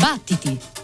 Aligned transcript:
Battiti! 0.00 0.79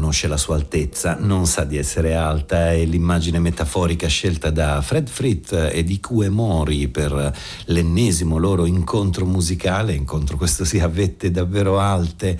Montagna 0.00 0.06
non 0.06 0.10
conosce 0.10 0.28
la 0.28 0.36
sua 0.36 0.56
altezza, 0.56 1.16
non 1.20 1.46
sa 1.46 1.64
di 1.64 1.76
essere 1.76 2.14
alta 2.14 2.72
e 2.72 2.84
l'immagine 2.84 3.38
metaforica 3.38 4.08
scelta 4.08 4.50
da 4.50 4.80
Fred 4.80 5.08
Fritt 5.08 5.52
e 5.52 5.84
di 5.84 6.00
Kue 6.00 6.28
Mori 6.30 6.88
per 6.88 7.32
l'ennesimo 7.66 8.38
loro 8.38 8.64
incontro 8.64 9.26
musicale, 9.26 9.92
incontro 9.92 10.36
questo 10.36 10.64
sì 10.64 10.78
a 10.80 10.88
vette 10.88 11.30
davvero 11.30 11.78
alte, 11.78 12.38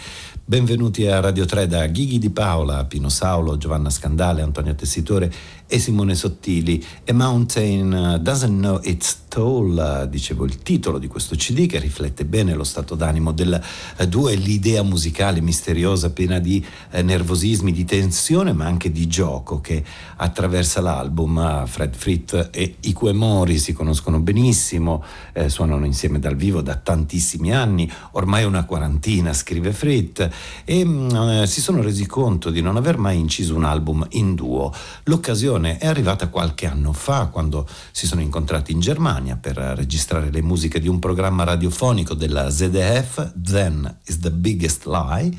Benvenuti 0.50 1.06
a 1.06 1.20
Radio 1.20 1.44
3 1.44 1.68
da 1.68 1.86
Ghighi 1.86 2.18
di 2.18 2.30
Paola, 2.30 2.84
Pino 2.84 3.08
Saulo, 3.08 3.56
Giovanna 3.56 3.88
Scandale, 3.88 4.42
Antonio 4.42 4.74
Tessitore 4.74 5.32
e 5.68 5.78
Simone 5.78 6.16
Sottili. 6.16 6.84
A 7.06 7.12
Mountain 7.12 8.18
Doesn't 8.20 8.58
Know 8.58 8.80
Its 8.82 9.19
Toll, 9.30 10.08
dicevo 10.08 10.44
il 10.44 10.58
titolo 10.58 10.98
di 10.98 11.06
questo 11.06 11.36
CD 11.36 11.66
che 11.66 11.78
riflette 11.78 12.24
bene 12.24 12.52
lo 12.52 12.64
stato 12.64 12.96
d'animo 12.96 13.30
del 13.30 13.62
duo 14.08 14.28
e 14.28 14.34
l'idea 14.34 14.82
musicale 14.82 15.40
misteriosa 15.40 16.10
piena 16.10 16.40
di 16.40 16.62
eh, 16.90 17.02
nervosismi, 17.02 17.70
di 17.70 17.84
tensione 17.84 18.52
ma 18.52 18.66
anche 18.66 18.90
di 18.90 19.06
gioco 19.06 19.60
che 19.60 19.84
attraversa 20.16 20.80
l'album. 20.80 21.64
Fred 21.66 21.94
Fritt 21.94 22.48
e 22.50 22.74
Ikue 22.80 23.12
Mori 23.12 23.58
si 23.58 23.72
conoscono 23.72 24.18
benissimo, 24.18 25.04
eh, 25.32 25.48
suonano 25.48 25.86
insieme 25.86 26.18
dal 26.18 26.34
vivo 26.34 26.60
da 26.60 26.74
tantissimi 26.74 27.54
anni, 27.54 27.88
ormai 28.12 28.42
una 28.42 28.64
quarantina, 28.64 29.32
scrive 29.32 29.72
Fritt 29.72 30.28
e 30.64 30.84
mh, 30.84 30.90
mm, 30.90 31.28
eh, 31.28 31.46
si 31.46 31.60
sono 31.60 31.82
resi 31.82 32.04
conto 32.04 32.50
di 32.50 32.60
non 32.62 32.76
aver 32.76 32.98
mai 32.98 33.16
inciso 33.16 33.54
un 33.54 33.62
album 33.62 34.04
in 34.10 34.34
duo. 34.34 34.74
L'occasione 35.04 35.78
è 35.78 35.86
arrivata 35.86 36.26
qualche 36.26 36.66
anno 36.66 36.92
fa 36.92 37.26
quando 37.26 37.68
si 37.92 38.08
sono 38.08 38.22
incontrati 38.22 38.72
in 38.72 38.80
Germania 38.80 39.18
per 39.40 39.56
registrare 39.56 40.30
le 40.30 40.42
musiche 40.42 40.80
di 40.80 40.88
un 40.88 40.98
programma 40.98 41.44
radiofonico 41.44 42.14
della 42.14 42.50
ZDF, 42.50 43.32
Then 43.34 43.98
is 44.06 44.18
the 44.18 44.30
Biggest 44.30 44.86
Lie, 44.86 45.30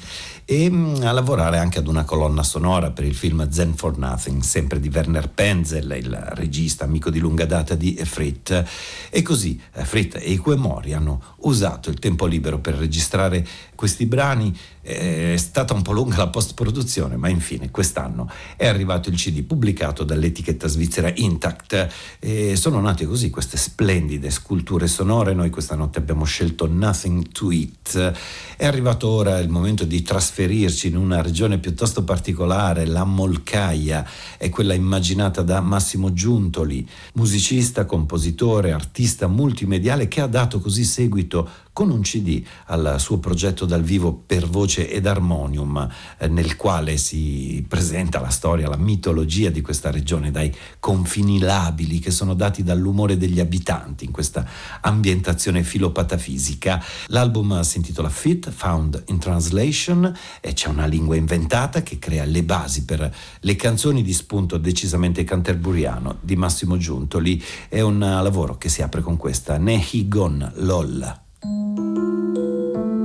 e 0.46 0.70
mm, 0.70 1.02
a 1.04 1.12
lavorare 1.12 1.58
anche 1.58 1.80
ad 1.80 1.88
una 1.88 2.04
colonna 2.04 2.44
sonora 2.44 2.92
per 2.92 3.06
il 3.06 3.16
film 3.16 3.50
Zen 3.50 3.76
for 3.76 3.98
Nothing, 3.98 4.42
sempre 4.42 4.80
di 4.80 4.92
Werner 4.94 5.30
Penzel, 5.30 5.96
il 6.00 6.16
regista 6.34 6.86
amico 6.86 7.10
di 7.10 7.20
lunga 7.20 7.46
data 7.46 7.74
di 7.74 8.00
Fritt. 8.04 8.64
E 9.10 9.22
così 9.22 9.60
Fritt 9.72 10.16
e 10.16 10.32
i 10.32 10.38
Quemori 10.38 10.94
hanno 10.94 11.22
usato 11.38 11.90
il 11.90 11.98
tempo 11.98 12.28
libero 12.28 12.60
per 12.60 12.76
registrare 12.76 13.46
questi 13.82 14.06
brani 14.06 14.56
è 14.80 15.36
stata 15.38 15.74
un 15.74 15.82
po' 15.82 15.92
lunga 15.92 16.18
la 16.18 16.28
post-produzione, 16.28 17.18
ma 17.18 17.30
infine 17.30 17.72
quest'anno 17.72 18.30
è 18.56 18.68
arrivato 18.68 19.10
il 19.10 19.16
CD 19.16 19.42
pubblicato 19.42 20.04
dall'etichetta 20.04 20.68
svizzera 20.68 21.12
Intact 21.16 21.88
e 22.20 22.56
sono 22.56 22.80
nate 22.80 23.08
così 23.08 23.32
queste 23.32 23.58
splendide 23.58 24.30
sculture 24.30 24.86
sonore. 24.86 25.34
Noi 25.34 25.50
questa 25.50 25.74
notte 25.74 25.98
abbiamo 25.98 26.26
scelto 26.26 26.68
Nothing 26.68 27.30
to 27.30 27.50
It. 27.50 28.14
È 28.56 28.66
arrivato 28.68 29.08
ora 29.08 29.40
il 29.40 29.50
momento 29.50 29.84
di 29.84 30.04
trasferirci 30.04 30.88
in 30.88 30.96
una 30.98 31.24
regione 31.24 31.58
piuttosto 31.58 32.04
particolare, 32.04 32.86
la 32.86 33.04
Molcaia, 33.04 34.08
è 34.38 34.50
quella 34.50 34.76
immaginata 34.76 35.42
da 35.42 35.60
Massimo 35.60 36.14
Giuntoli, 36.14 36.88
musicista, 37.16 37.86
compositore, 37.86 38.74
artista 38.74 39.26
multimediale 39.26 40.08
che 40.08 40.22
ha 40.22 40.28
dato 40.28 40.60
così 40.60 40.84
seguito 40.84 41.70
con 41.74 41.90
un 41.90 42.02
CD 42.02 42.44
al 42.66 42.96
suo 43.00 43.20
progetto 43.20 43.66
dal 43.66 43.84
vivo 43.84 44.14
per 44.14 44.48
voce 44.48 44.90
ed 44.90 45.06
armonium, 45.06 45.88
eh, 46.18 46.28
nel 46.28 46.56
quale 46.56 46.98
si 46.98 47.66
presenta 47.68 48.20
la 48.20 48.30
storia, 48.30 48.68
la 48.68 48.78
mitologia 48.78 49.50
di 49.50 49.62
questa 49.62 49.90
regione, 49.90 50.32
dai 50.32 50.54
confini 50.80 51.40
labili 51.40 52.00
che 52.00 52.12
sono 52.12 52.34
dati 52.34 52.64
dall'umore 52.64 53.18
degli 53.18 53.40
abitanti 53.40 54.06
in 54.06 54.12
questa 54.12 54.46
ambientazione 54.82 55.64
filopatafisica. 55.64 56.84
L'album 57.08 57.62
si 57.62 57.78
intitola 57.78 58.10
Fit, 58.10 58.50
Found 58.50 59.04
in 59.08 59.20
Translation 59.20 60.14
e 60.42 60.54
c'è 60.54 60.68
una 60.68 60.86
lingua 60.86 61.16
inventata 61.16 61.84
che 61.84 62.00
crea 62.00 62.26
le 62.26 62.44
basi 62.44 62.84
per 62.84 63.14
le 63.40 63.56
canzoni 63.56 64.04
di 64.04 64.14
spunto 64.14 64.58
decisamente 64.58 65.24
canterburiano 65.24 66.18
di 66.22 66.36
Massimo 66.36 66.78
Giuntoli. 66.78 67.42
È 67.70 67.80
un 67.80 68.00
lavoro 68.00 68.58
che 68.58 68.70
si 68.70 68.82
apre 68.82 69.02
con 69.02 69.18
questa 69.18 69.58
Nehigon 69.58 70.52
Lol. 70.58 71.30
Thank 71.44 71.80
you. 71.80 73.01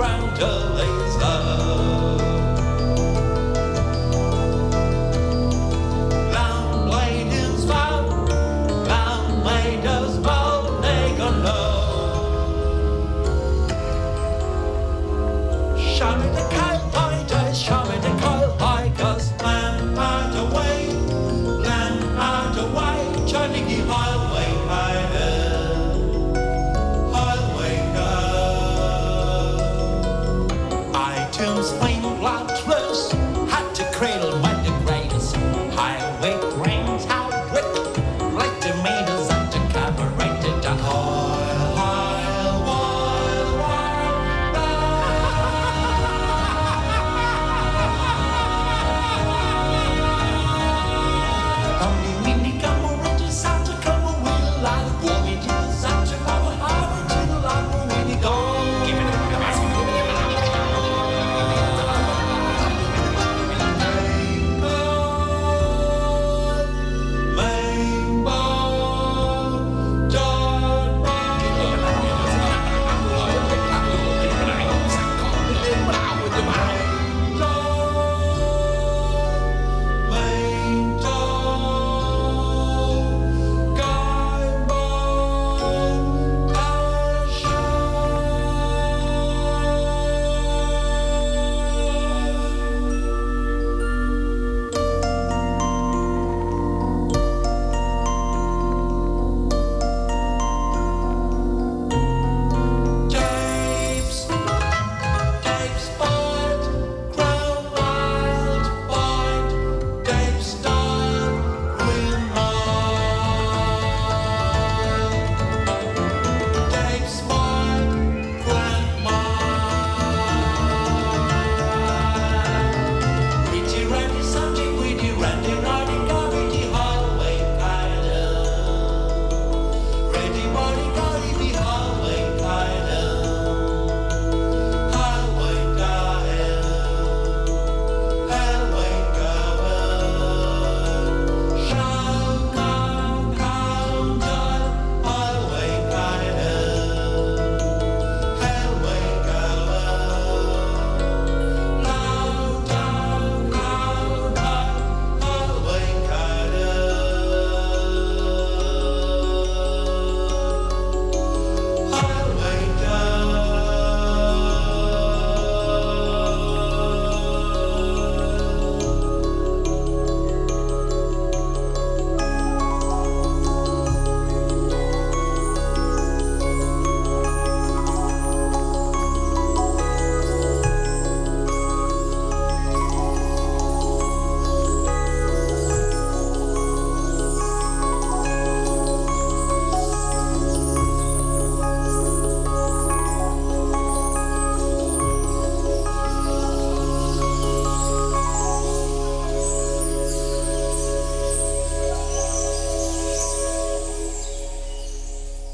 round 0.00 0.38
a 0.40 0.50
laser. 0.76 1.69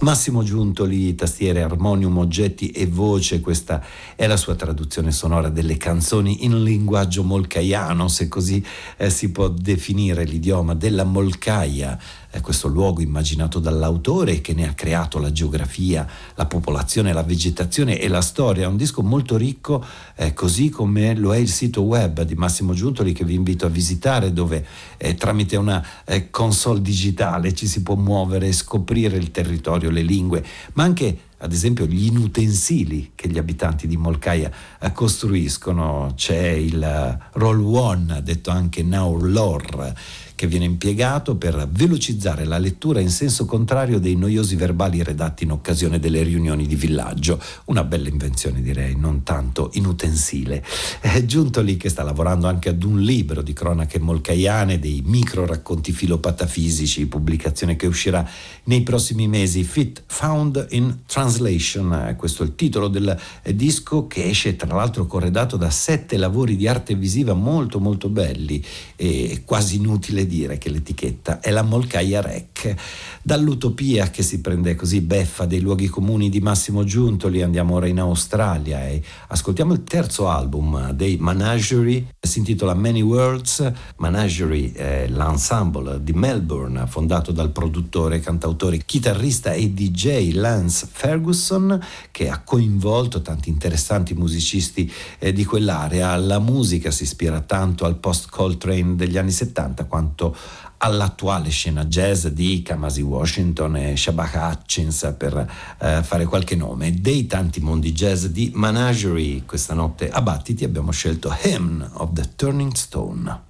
Massimo 0.07 0.45
Giuntoli, 0.45 1.17
tastiere, 1.17 1.63
armonium, 1.63 2.19
oggetti 2.19 2.71
e 2.71 2.87
voce, 2.87 3.41
questa 3.41 3.83
è 4.15 4.29
la 4.29 4.37
sua 4.37 4.55
traduzione 4.55 5.11
sonora 5.11 5.49
delle 5.49 5.77
canzoni 5.77 6.45
in 6.45 6.63
linguaggio 6.63 7.25
molcaiano, 7.25 8.07
se 8.07 8.29
così 8.29 8.65
eh, 8.99 9.11
si 9.11 9.33
può 9.33 9.49
definire 9.49 10.23
l'idioma 10.23 10.77
della 10.77 11.03
Molcaia 11.03 11.99
è 12.37 12.41
questo 12.41 12.69
luogo 12.69 13.01
immaginato 13.01 13.59
dall'autore 13.59 14.43
che 14.43 14.53
ne 14.53 14.69
ha 14.69 14.75
creato 14.75 15.19
la 15.19 15.33
geografia, 15.33 16.07
la 16.35 16.45
popolazione, 16.45 17.13
la 17.15 17.23
vegetazione 17.23 17.99
e 17.99 18.09
la 18.09 18.21
storia. 18.21 18.69
Un 18.69 18.77
disco 18.77 19.03
molto 19.03 19.37
ricco, 19.37 19.83
eh, 20.15 20.35
così 20.35 20.69
come 20.69 21.15
lo 21.15 21.35
è 21.35 21.39
il 21.39 21.49
sito 21.49 21.83
web 21.83 22.23
di 22.23 22.35
Massimo 22.35 22.75
Giuntoli 22.75 23.13
che 23.13 23.25
vi 23.25 23.35
invito 23.35 23.65
a 23.65 23.71
visitare, 23.71 24.33
dove 24.33 24.67
eh, 24.99 25.15
tramite 25.15 25.57
una 25.57 25.85
eh, 26.05 26.31
console 26.31 26.83
digitale 26.83 27.55
ci 27.55 27.67
si 27.67 27.83
può 27.83 27.95
muovere 27.95 28.53
scoprire 28.53 29.17
il 29.17 29.31
territorio, 29.31 29.89
le 29.89 30.03
lingue, 30.03 30.45
ma 30.75 30.83
anche 30.83 31.19
ad 31.39 31.53
esempio 31.53 31.85
gli 31.85 32.07
inutensili 32.07 33.13
che 33.15 33.29
gli 33.29 33.37
abitanti 33.37 33.87
di 33.87 33.97
Molcaia 33.97 34.51
eh, 34.81 34.93
costruiscono. 34.93 36.13
C'è 36.15 36.49
il 36.49 36.83
eh, 36.83 37.19
Roll 37.33 37.63
One, 37.63 38.23
detto 38.23 38.51
anche 38.51 38.83
Lore 38.83 39.95
che 40.37 40.47
viene 40.47 40.67
impiegato 40.67 41.35
per 41.35 41.67
velocizzare 41.73 42.45
la 42.45 42.59
lettura 42.59 43.01
in 43.01 43.11
senso 43.11 43.47
contrario 43.47 43.99
dei 43.99 44.15
noiosi 44.15 44.55
verbali 44.55 45.03
redatti 45.03 45.43
in 45.43 45.51
occasione 45.51 45.99
delle 45.99 46.23
riunioni 46.23 46.67
di 46.67 46.77
villaggio. 46.77 47.41
Una 47.65 47.83
bella 47.83 48.09
invenzione 48.09 48.63
direi, 48.63 48.95
non 48.95 49.23
tanto 49.25 49.71
inutensile. 49.73 50.63
È 51.01 51.25
giunto 51.25 51.63
lì 51.63 51.77
che 51.77 51.89
sta 51.89 52.03
lavorando 52.03 52.47
anche 52.47 52.69
ad 52.69 52.83
un 52.85 53.01
libro 53.01 53.41
di 53.43 53.55
cronache 53.55 53.99
molcaiane, 53.99 54.79
dei 54.79 55.03
micro 55.05 55.47
racconti 55.47 55.91
filopatafisici, 55.91 57.07
pubblicazione 57.07 57.75
che 57.75 57.87
uscirà 57.87 58.29
nei 58.65 58.83
prossimi 58.83 59.27
mesi. 59.27 59.65
Fit 59.65 60.03
Found 60.07 60.67
in 60.71 60.99
Translation, 61.07 62.15
questo 62.19 62.43
è 62.43 62.47
il 62.47 62.55
titolo 62.55 62.89
del 62.89 63.19
disco 63.55 64.07
che 64.07 64.29
esce 64.29 64.55
tra 64.57 64.75
l'altro 64.75 65.07
corredato 65.07 65.57
da 65.57 65.71
sette 65.71 66.19
lavori 66.19 66.57
di 66.57 66.69
arte 66.69 66.95
visiva 66.95 67.33
molto 67.33 67.81
molto 67.81 68.11
belli 68.11 68.63
e 68.97 69.43
quasi 69.47 69.77
inutile 69.77 70.26
dire 70.27 70.59
che 70.59 70.69
l'etichetta 70.69 71.41
è 71.41 71.51
la 71.51 71.63
Molcaia 71.63 72.21
Rec. 72.21 72.75
Dall'utopia 73.23 74.11
che 74.11 74.23
si 74.23 74.41
prende 74.41 74.75
così 74.75 75.01
beffa 75.01 75.47
dei 75.47 75.61
luoghi 75.61 75.89
comuni 75.89 76.29
di 76.29 76.41
Massimo 76.41 76.85
Giuntoli 76.85 77.43
andiamo 77.43 77.75
ora 77.75 77.87
in 77.87 77.99
Australia 77.99 78.87
e 78.87 79.03
ascoltiamo 79.29 79.73
il 79.73 79.85
terzo 79.85 80.29
album 80.29 80.91
dei 80.93 81.17
Menagerie, 81.19 82.15
si 82.21 82.39
intitola 82.39 82.75
Many 82.75 83.01
Worlds. 83.01 83.73
Menagerie 83.99 84.73
è 84.73 85.09
l'ensemble 85.09 86.03
di 86.03 86.13
Melbourne 86.13 86.87
fondato 86.87 87.33
dal 87.33 87.51
produttore, 87.51 88.21
cantautore, 88.21 88.79
chitarrista 88.85 89.53
e 89.53 89.73
DJ 89.73 90.33
Lance 90.33 90.87
Ferguson 90.91 91.81
che 92.11 92.29
ha 92.29 92.41
coinvolto 92.43 93.23
tanti 93.23 93.49
interessanti 93.49 94.15
musicisti 94.15 94.91
eh, 95.19 95.33
di 95.33 95.45
quell'area. 95.45 96.17
La 96.17 96.39
musica 96.39 96.91
si 96.91 97.05
ispira 97.05 97.41
tanto 97.41 97.85
al 97.85 97.97
post 97.97 98.29
Coltrane 98.31 98.97
degli 98.97 99.19
anni 99.19 99.31
70 99.31 99.85
quanto 99.85 100.16
quanto 100.17 100.35
all'attuale 100.79 101.51
scena 101.51 101.85
jazz 101.85 102.27
di 102.27 102.63
Kamasi 102.63 103.03
Washington 103.03 103.77
e 103.77 103.97
Shabaka 103.97 104.49
Hutchins 104.49 105.15
per 105.17 105.47
eh, 105.79 106.03
fare 106.03 106.25
qualche 106.25 106.57
nome. 106.57 106.95
Dei 107.01 107.27
tanti 107.27 107.61
mondi 107.61 107.93
jazz 107.93 108.25
di 108.27 108.51
Menagerie, 108.55 109.45
questa 109.45 109.75
notte 109.75 110.09
a 110.09 110.23
Battiti 110.23 110.65
abbiamo 110.65 110.91
scelto 110.91 111.35
Hymn 111.43 111.87
of 111.95 112.13
the 112.13 112.31
Turning 112.35 112.73
Stone. 112.73 113.45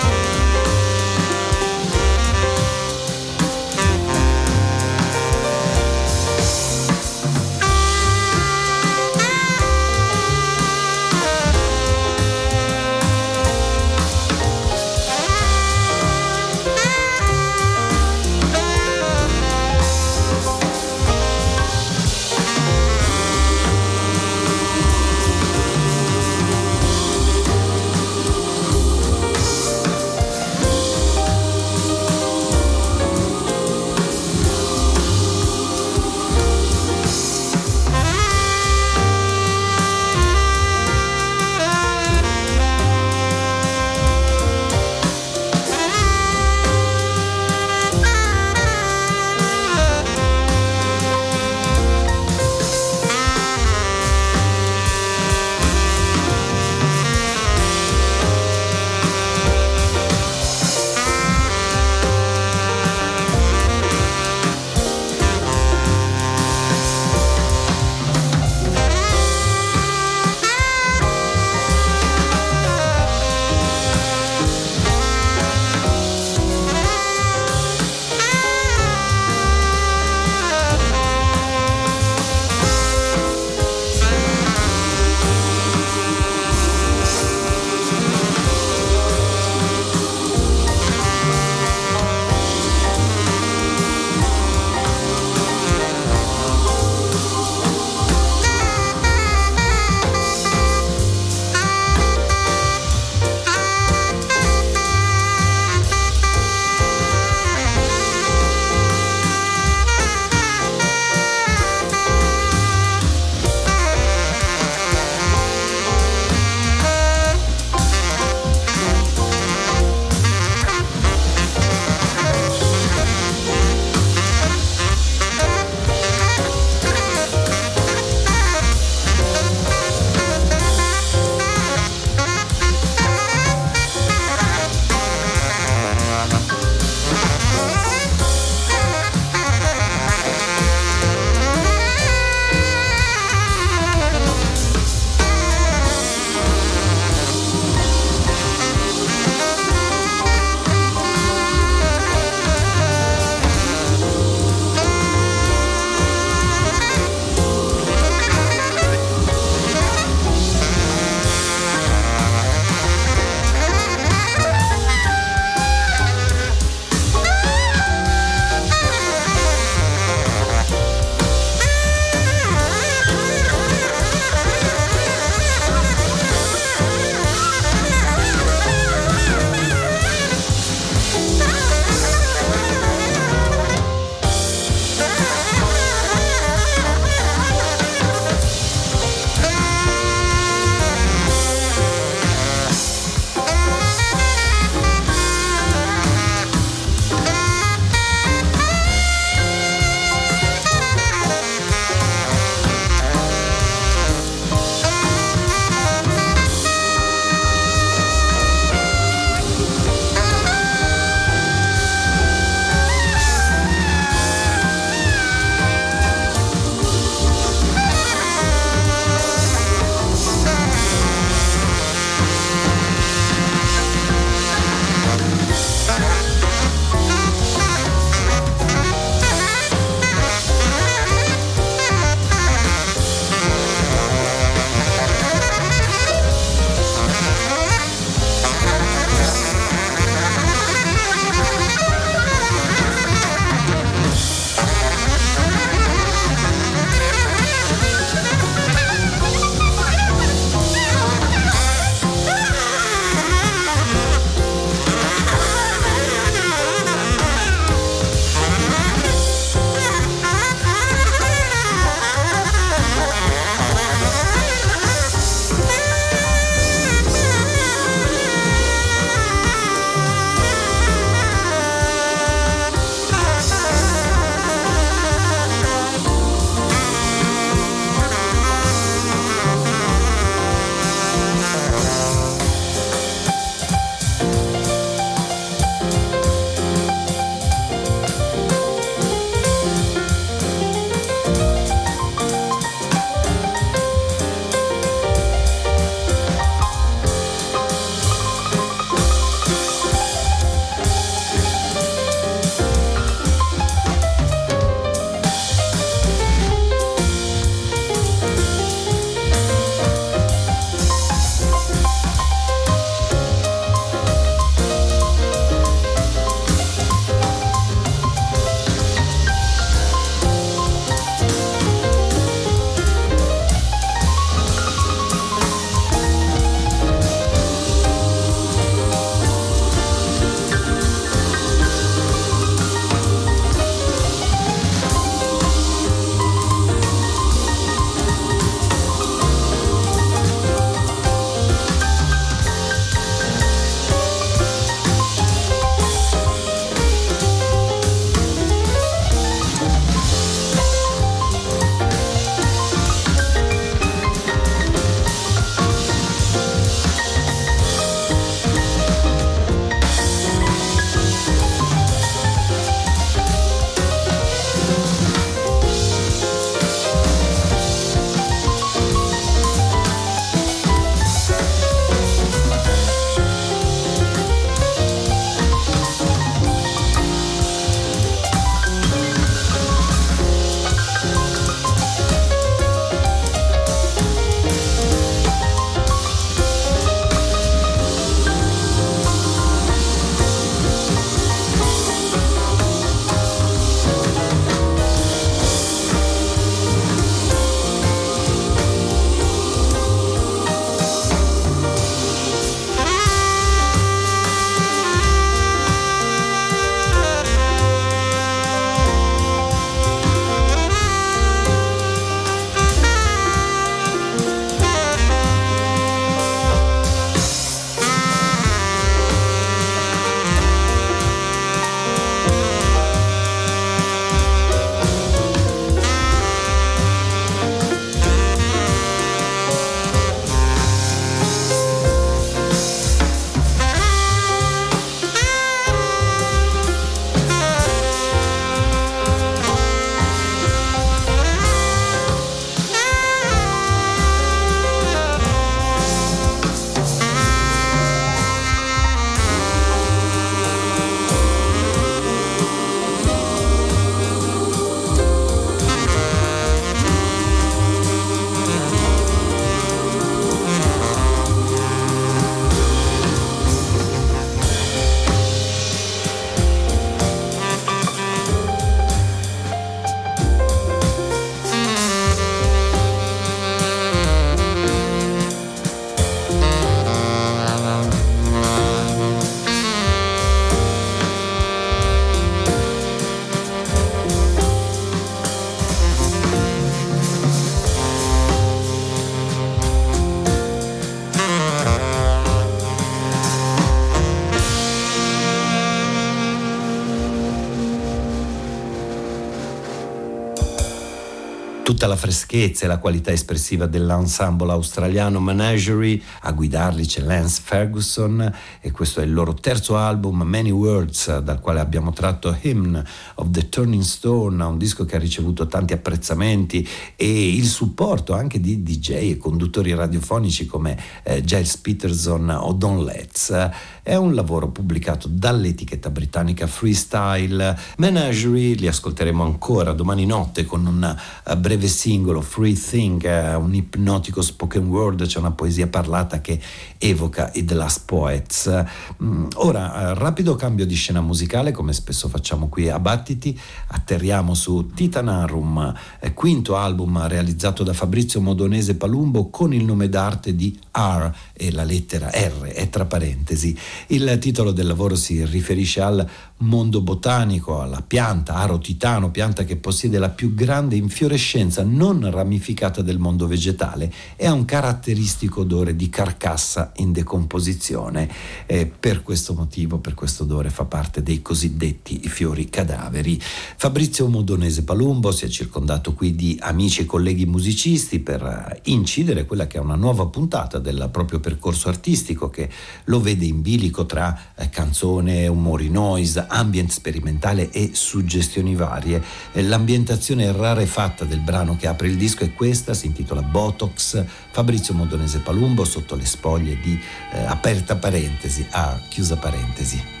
Tutta 501.81 501.95
la 501.95 501.99
freschezza 501.99 502.65
e 502.65 502.67
la 502.67 502.77
qualità 502.77 503.11
espressiva 503.11 503.65
dell'ensemble 503.65 504.51
australiano 504.51 505.19
Menagerie, 505.19 505.99
a 506.21 506.31
guidarli 506.31 506.85
c'è 506.85 507.01
Lance 507.01 507.40
Ferguson 507.51 508.33
e 508.61 508.71
questo 508.71 509.01
è 509.01 509.03
il 509.03 509.11
loro 509.11 509.33
terzo 509.33 509.75
album 509.75 510.21
Many 510.21 510.51
Words 510.51 511.17
dal 511.19 511.41
quale 511.41 511.59
abbiamo 511.59 511.91
tratto 511.91 512.33
Hymn 512.39 512.81
of 513.15 513.27
the 513.29 513.49
Turning 513.49 513.83
Stone, 513.83 514.41
un 514.41 514.57
disco 514.57 514.85
che 514.85 514.95
ha 514.95 514.99
ricevuto 514.99 515.47
tanti 515.47 515.73
apprezzamenti 515.73 516.65
e 516.95 517.35
il 517.35 517.45
supporto 517.45 518.13
anche 518.13 518.39
di 518.39 518.63
DJ 518.63 518.91
e 519.11 519.17
conduttori 519.17 519.73
radiofonici 519.73 520.45
come 520.45 520.79
eh, 521.03 521.25
Giles 521.25 521.57
Peterson 521.57 522.29
o 522.29 522.53
Don 522.53 522.85
Letts. 522.85 523.49
È 523.83 523.95
un 523.95 524.13
lavoro 524.13 524.47
pubblicato 524.47 525.09
dall'etichetta 525.09 525.89
britannica 525.89 526.47
Freestyle. 526.47 527.57
Menagerie 527.79 528.53
li 528.53 528.67
ascolteremo 528.67 529.23
ancora 529.23 529.73
domani 529.73 530.05
notte 530.05 530.45
con 530.45 530.65
un 530.65 530.97
uh, 531.25 531.35
breve 531.35 531.67
singolo, 531.67 532.21
Free 532.21 532.53
Thing, 532.53 533.03
uh, 533.03 533.41
un 533.41 533.53
ipnotico 533.53 534.21
spoken 534.21 534.67
word, 534.67 535.05
c'è 535.05 535.19
una 535.19 535.31
poesia 535.31 535.67
parlata 535.67 536.21
che 536.21 536.39
evoca 536.77 537.31
i 537.41 537.45
The 537.45 537.53
Last 537.55 537.81
Poets. 537.85 538.65
Mm, 539.03 539.27
ora, 539.35 539.91
uh, 539.91 539.97
rapido 539.97 540.35
cambio 540.35 540.65
di 540.65 540.75
scena 540.75 541.01
musicale, 541.01 541.51
come 541.51 541.73
spesso 541.73 542.07
facciamo 542.07 542.47
qui 542.47 542.69
a 542.69 542.79
Battiti, 542.79 543.37
atterriamo 543.67 544.33
su 544.33 544.71
Titanarum, 544.73 545.73
eh, 545.99 546.13
quinto 546.13 546.55
album 546.55 547.05
realizzato 547.07 547.63
da 547.63 547.73
Fabrizio 547.73 548.21
Modonese 548.21 548.75
Palumbo 548.75 549.29
con 549.29 549.53
il 549.53 549.65
nome 549.65 549.89
d'arte 549.89 550.35
di 550.35 550.57
R 550.71 551.11
e 551.41 551.51
la 551.51 551.63
lettera 551.63 552.11
R 552.13 552.43
è 552.49 552.69
tra 552.69 552.85
parentesi. 552.85 553.57
Il 553.87 554.17
titolo 554.19 554.51
del 554.51 554.67
lavoro 554.67 554.95
si 554.95 555.25
riferisce 555.25 555.81
al 555.81 556.07
mondo 556.37 556.81
botanico, 556.81 557.59
alla 557.59 557.81
pianta 557.81 558.35
aro 558.35 558.59
titano, 558.59 559.09
pianta 559.09 559.43
che 559.43 559.55
possiede 559.55 559.97
la 559.97 560.09
più 560.09 560.35
grande 560.35 560.75
infiorescenza 560.75 561.63
non 561.63 562.09
ramificata 562.11 562.83
del 562.83 562.99
mondo 562.99 563.25
vegetale 563.25 563.91
e 564.15 564.27
ha 564.27 564.33
un 564.33 564.45
caratteristico 564.45 565.41
odore 565.41 565.75
di 565.75 565.89
carcassa 565.89 566.73
in 566.75 566.91
decomposizione. 566.91 568.09
E 568.45 568.67
per 568.67 569.01
questo 569.01 569.33
motivo, 569.33 569.79
per 569.79 569.95
questo 569.95 570.23
odore, 570.23 570.51
fa 570.51 570.65
parte 570.65 571.01
dei 571.01 571.23
cosiddetti 571.23 572.07
fiori 572.07 572.49
cadaveri. 572.49 573.19
Fabrizio 573.19 574.07
Modonese 574.07 574.63
Palumbo 574.63 575.11
si 575.11 575.25
è 575.25 575.27
circondato 575.27 575.93
qui 575.93 576.15
di 576.15 576.37
amici 576.39 576.81
e 576.81 576.85
colleghi 576.85 577.25
musicisti 577.25 577.99
per 577.99 578.61
incidere 578.65 579.25
quella 579.25 579.47
che 579.47 579.57
è 579.57 579.61
una 579.61 579.75
nuova 579.75 580.05
puntata 580.05 580.59
del 580.59 580.89
proprio 580.91 581.17
percorso 581.17 581.29
artistico 581.69 582.29
che 582.29 582.49
lo 582.85 582.99
vede 582.99 583.25
in 583.25 583.41
bilico 583.41 583.85
tra 583.85 584.33
eh, 584.35 584.49
canzone, 584.49 585.27
umori 585.27 585.69
noise, 585.69 586.25
ambient 586.27 586.71
sperimentale 586.71 587.49
e 587.51 587.71
suggestioni 587.73 588.55
varie. 588.55 589.01
Eh, 589.31 589.43
l'ambientazione 589.43 590.31
rarefatta 590.31 591.05
del 591.05 591.19
brano 591.19 591.55
che 591.57 591.67
apre 591.67 591.87
il 591.87 591.97
disco 591.97 592.23
è 592.23 592.33
questa, 592.33 592.73
si 592.73 592.87
intitola 592.87 593.21
Botox, 593.21 594.03
Fabrizio 594.31 594.73
Modonese 594.73 595.19
Palumbo 595.19 595.63
sotto 595.63 595.95
le 595.95 596.05
spoglie 596.05 596.59
di 596.61 596.79
eh, 597.13 597.23
aperta 597.25 597.75
parentesi 597.75 598.45
a 598.51 598.79
chiusa 598.89 599.17
parentesi. 599.17 600.00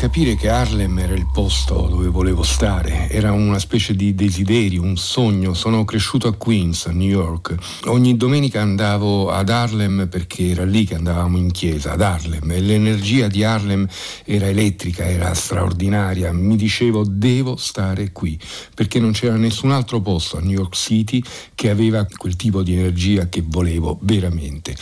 Capire 0.00 0.34
che 0.34 0.48
Harlem 0.48 0.98
era 0.98 1.12
il 1.12 1.26
posto 1.30 1.86
dove 1.86 2.08
volevo 2.08 2.42
stare, 2.42 3.10
era 3.10 3.32
una 3.32 3.58
specie 3.58 3.94
di 3.94 4.14
desiderio, 4.14 4.80
un 4.80 4.96
sogno. 4.96 5.52
Sono 5.52 5.84
cresciuto 5.84 6.26
a 6.26 6.32
Queens, 6.32 6.86
a 6.86 6.92
New 6.92 7.06
York. 7.06 7.54
Ogni 7.84 8.16
domenica 8.16 8.62
andavo 8.62 9.30
ad 9.30 9.50
Harlem 9.50 10.08
perché 10.10 10.52
era 10.52 10.64
lì 10.64 10.86
che 10.86 10.94
andavamo 10.94 11.36
in 11.36 11.50
chiesa, 11.50 11.92
ad 11.92 12.00
Harlem, 12.00 12.50
e 12.50 12.60
l'energia 12.60 13.26
di 13.26 13.44
Harlem 13.44 13.86
era 14.24 14.46
elettrica, 14.46 15.04
era 15.04 15.34
straordinaria. 15.34 16.32
Mi 16.32 16.56
dicevo 16.56 17.04
devo 17.04 17.56
stare 17.56 18.10
qui, 18.10 18.40
perché 18.74 19.00
non 19.00 19.12
c'era 19.12 19.36
nessun 19.36 19.70
altro 19.70 20.00
posto 20.00 20.38
a 20.38 20.40
New 20.40 20.56
York 20.56 20.76
City 20.76 21.22
che 21.54 21.68
aveva 21.68 22.06
quel 22.06 22.36
tipo 22.36 22.62
di 22.62 22.72
energia 22.72 23.28
che 23.28 23.44
volevo 23.46 23.98
veramente. 24.00 24.74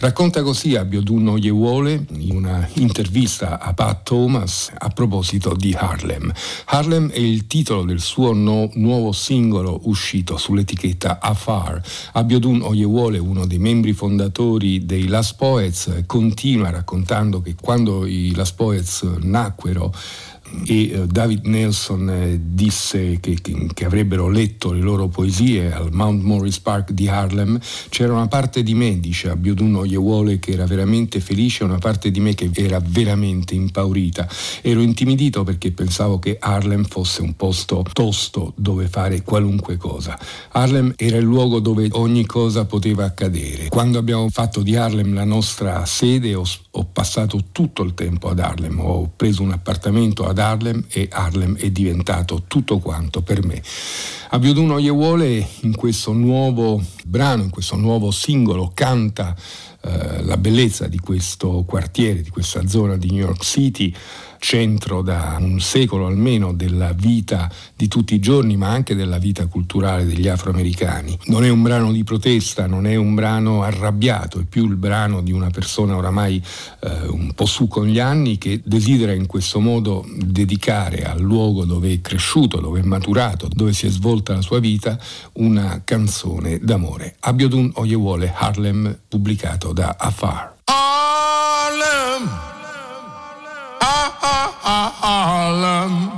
Racconta 0.00 0.44
così 0.44 0.76
Abiodun 0.76 1.26
Oyewole 1.26 2.06
in 2.18 2.36
una 2.36 2.68
intervista 2.74 3.58
a 3.58 3.74
Pat 3.74 4.04
Thomas 4.04 4.70
a 4.78 4.90
proposito 4.90 5.56
di 5.56 5.74
Harlem. 5.76 6.32
Harlem 6.66 7.10
è 7.10 7.18
il 7.18 7.48
titolo 7.48 7.82
del 7.82 7.98
suo 7.98 8.32
no, 8.32 8.70
nuovo 8.74 9.10
singolo 9.10 9.80
uscito 9.86 10.36
sull'etichetta 10.36 11.18
Afar. 11.20 11.82
Abiodun 12.12 12.62
Oyewole, 12.62 13.18
uno 13.18 13.44
dei 13.44 13.58
membri 13.58 13.92
fondatori 13.92 14.86
dei 14.86 15.08
Last 15.08 15.34
Poets, 15.34 16.04
continua 16.06 16.70
raccontando 16.70 17.40
che 17.40 17.56
quando 17.60 18.06
i 18.06 18.32
Last 18.36 18.54
Poets 18.54 19.02
nacquero 19.02 19.92
e 20.64 20.90
eh, 20.90 21.06
David 21.06 21.46
Nelson 21.46 22.10
eh, 22.10 22.40
disse 22.42 23.18
che, 23.20 23.36
che, 23.40 23.84
avrebbero 23.84 24.28
letto 24.28 24.72
le 24.72 24.80
loro 24.80 25.08
poesie 25.08 25.72
al 25.72 25.92
Mount 25.92 26.22
Morris 26.22 26.58
Park 26.58 26.92
di 26.92 27.08
Harlem, 27.08 27.58
c'era 27.88 28.12
una 28.12 28.28
parte 28.28 28.62
di 28.62 28.74
me, 28.74 29.00
dice 29.00 29.30
Abiodun 29.30 29.76
Oyewole, 29.76 30.38
che 30.38 30.52
era 30.52 30.66
veramente 30.66 31.20
felice 31.20 31.64
una 31.64 31.78
parte 31.78 32.10
di 32.10 32.20
me 32.20 32.34
che 32.34 32.50
era 32.54 32.80
veramente 32.84 33.54
impaurita. 33.54 34.28
Ero 34.62 34.80
intimidito 34.80 35.44
perché 35.44 35.72
pensavo 35.72 36.18
che 36.18 36.36
Harlem 36.38 36.84
fosse 36.84 37.22
un 37.22 37.34
posto 37.34 37.84
tosto 37.92 38.52
dove 38.56 38.88
fare 38.88 39.22
qualunque 39.22 39.76
cosa. 39.76 40.18
Harlem 40.52 40.92
era 40.96 41.16
il 41.16 41.24
luogo 41.24 41.60
dove 41.60 41.88
ogni 41.92 42.26
cosa 42.26 42.64
poteva 42.64 43.04
accadere. 43.04 43.68
Quando 43.68 43.98
abbiamo 43.98 44.28
fatto 44.30 44.62
di 44.62 44.76
Harlem 44.76 45.14
la 45.14 45.24
nostra 45.24 45.84
sede 45.86 46.34
ho, 46.34 46.44
ho 46.70 46.84
passato 46.84 47.44
tutto 47.52 47.82
il 47.82 47.94
tempo 47.94 48.28
ad 48.28 48.38
Harlem, 48.38 48.80
ho 48.80 49.10
preso 49.14 49.42
un 49.42 49.52
appartamento 49.52 50.26
ad 50.26 50.37
Harlem 50.38 50.84
e 50.88 51.08
Harlem 51.10 51.56
è 51.56 51.70
diventato 51.70 52.44
tutto 52.46 52.78
quanto 52.78 53.22
per 53.22 53.44
me. 53.44 53.62
Abiodun 54.30 54.72
Oyewole 54.72 55.46
in 55.60 55.74
questo 55.74 56.12
nuovo 56.12 56.82
brano, 57.04 57.42
in 57.42 57.50
questo 57.50 57.76
nuovo 57.76 58.10
singolo 58.10 58.70
canta 58.74 59.34
eh, 59.80 60.22
la 60.22 60.36
bellezza 60.36 60.86
di 60.86 60.98
questo 60.98 61.64
quartiere, 61.66 62.22
di 62.22 62.30
questa 62.30 62.66
zona 62.66 62.96
di 62.96 63.10
New 63.10 63.24
York 63.24 63.42
City 63.42 63.94
centro 64.38 65.02
da 65.02 65.36
un 65.40 65.60
secolo 65.60 66.06
almeno 66.06 66.52
della 66.52 66.92
vita 66.92 67.50
di 67.74 67.88
tutti 67.88 68.14
i 68.14 68.20
giorni, 68.20 68.56
ma 68.56 68.68
anche 68.68 68.94
della 68.94 69.18
vita 69.18 69.46
culturale 69.46 70.04
degli 70.04 70.28
afroamericani. 70.28 71.18
Non 71.26 71.44
è 71.44 71.48
un 71.48 71.62
brano 71.62 71.92
di 71.92 72.04
protesta, 72.04 72.66
non 72.66 72.86
è 72.86 72.96
un 72.96 73.14
brano 73.14 73.62
arrabbiato, 73.62 74.40
è 74.40 74.44
più 74.44 74.66
il 74.66 74.76
brano 74.76 75.20
di 75.20 75.32
una 75.32 75.50
persona 75.50 75.96
oramai 75.96 76.42
eh, 76.80 77.06
un 77.08 77.32
po' 77.34 77.46
su 77.46 77.68
con 77.68 77.86
gli 77.86 77.98
anni 77.98 78.38
che 78.38 78.60
desidera 78.64 79.12
in 79.12 79.26
questo 79.26 79.60
modo 79.60 80.06
dedicare 80.16 81.04
al 81.04 81.20
luogo 81.20 81.64
dove 81.64 81.92
è 81.92 82.00
cresciuto, 82.00 82.60
dove 82.60 82.80
è 82.80 82.84
maturato, 82.84 83.48
dove 83.50 83.72
si 83.72 83.86
è 83.86 83.90
svolta 83.90 84.34
la 84.34 84.42
sua 84.42 84.60
vita, 84.60 84.98
una 85.34 85.82
canzone 85.84 86.58
d'amore. 86.60 87.16
Abiodun 87.20 87.72
Oyewole 87.74 88.32
Harlem, 88.34 88.98
pubblicato 89.08 89.72
da 89.72 89.96
Afar. 89.98 90.56
Harlem. 90.64 92.47
Harlem. 94.70 96.10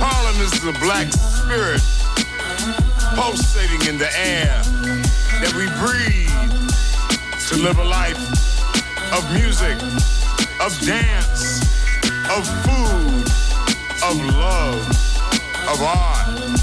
Harlem, 0.00 0.40
is 0.40 0.52
the 0.62 0.72
black 0.80 1.12
spirit 1.12 1.82
pulsating 3.14 3.86
in 3.86 3.98
the 3.98 4.08
air 4.18 4.46
that 5.42 5.52
we 5.54 5.66
breathe 5.84 6.30
to 7.46 7.56
live 7.56 7.78
a 7.78 7.84
life 7.84 8.16
of 9.12 9.22
music, 9.34 9.76
of 10.62 10.80
dance, 10.80 11.60
of 12.30 12.46
food 12.64 13.49
of 14.10 14.26
love, 14.34 14.88
of 15.70 15.80
art, 15.82 16.58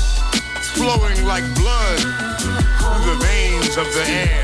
flowing 0.75 1.25
like 1.25 1.45
blood 1.55 1.99
through 1.99 3.03
the 3.07 3.17
veins 3.23 3.77
of 3.77 3.85
the 3.93 4.03
air. 4.05 4.43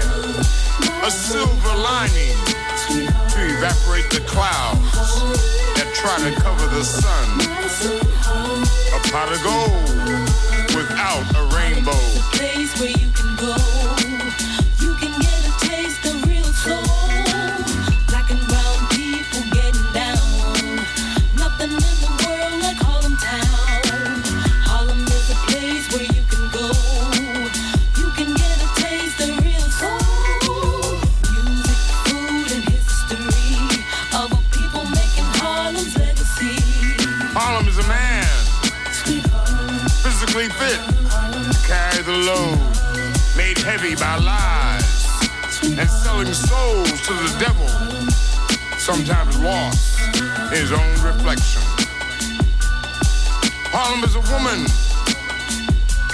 A 1.03 1.11
silver 1.11 1.75
lining 1.75 2.37
to 2.87 3.39
evaporate 3.57 4.09
the 4.09 4.23
clouds 4.25 5.19
that 5.75 5.91
try 5.93 6.15
to 6.29 6.31
cover 6.39 6.65
the 6.67 6.83
sun. 6.85 7.27
A 8.93 8.99
pot 9.11 9.33
of 9.33 9.43
gold 9.43 9.89
without 10.73 11.25
a 11.35 11.43
rainbow. 11.57 12.23
By 43.83 44.15
lies, 44.15 45.03
and 45.77 45.89
selling 45.89 46.31
souls 46.31 47.01
to 47.01 47.11
the 47.11 47.35
devil, 47.37 47.67
sometimes 48.79 49.37
lost 49.39 49.99
his 50.55 50.71
own 50.71 50.93
reflection. 51.03 51.61
Harlem 53.75 54.05
is 54.07 54.15
a 54.15 54.23
woman 54.31 54.63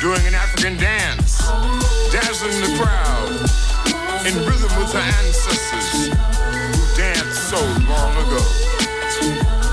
doing 0.02 0.26
an 0.26 0.34
African 0.34 0.78
dance, 0.82 1.46
dazzling 2.10 2.58
the 2.58 2.74
crowd 2.82 3.38
in 4.26 4.34
rhythm 4.50 4.74
with 4.82 4.92
her 4.92 5.06
ancestors 5.22 5.94
who 5.94 6.10
danced 6.98 7.54
so 7.54 7.62
long 7.86 8.18
ago. 8.26 8.42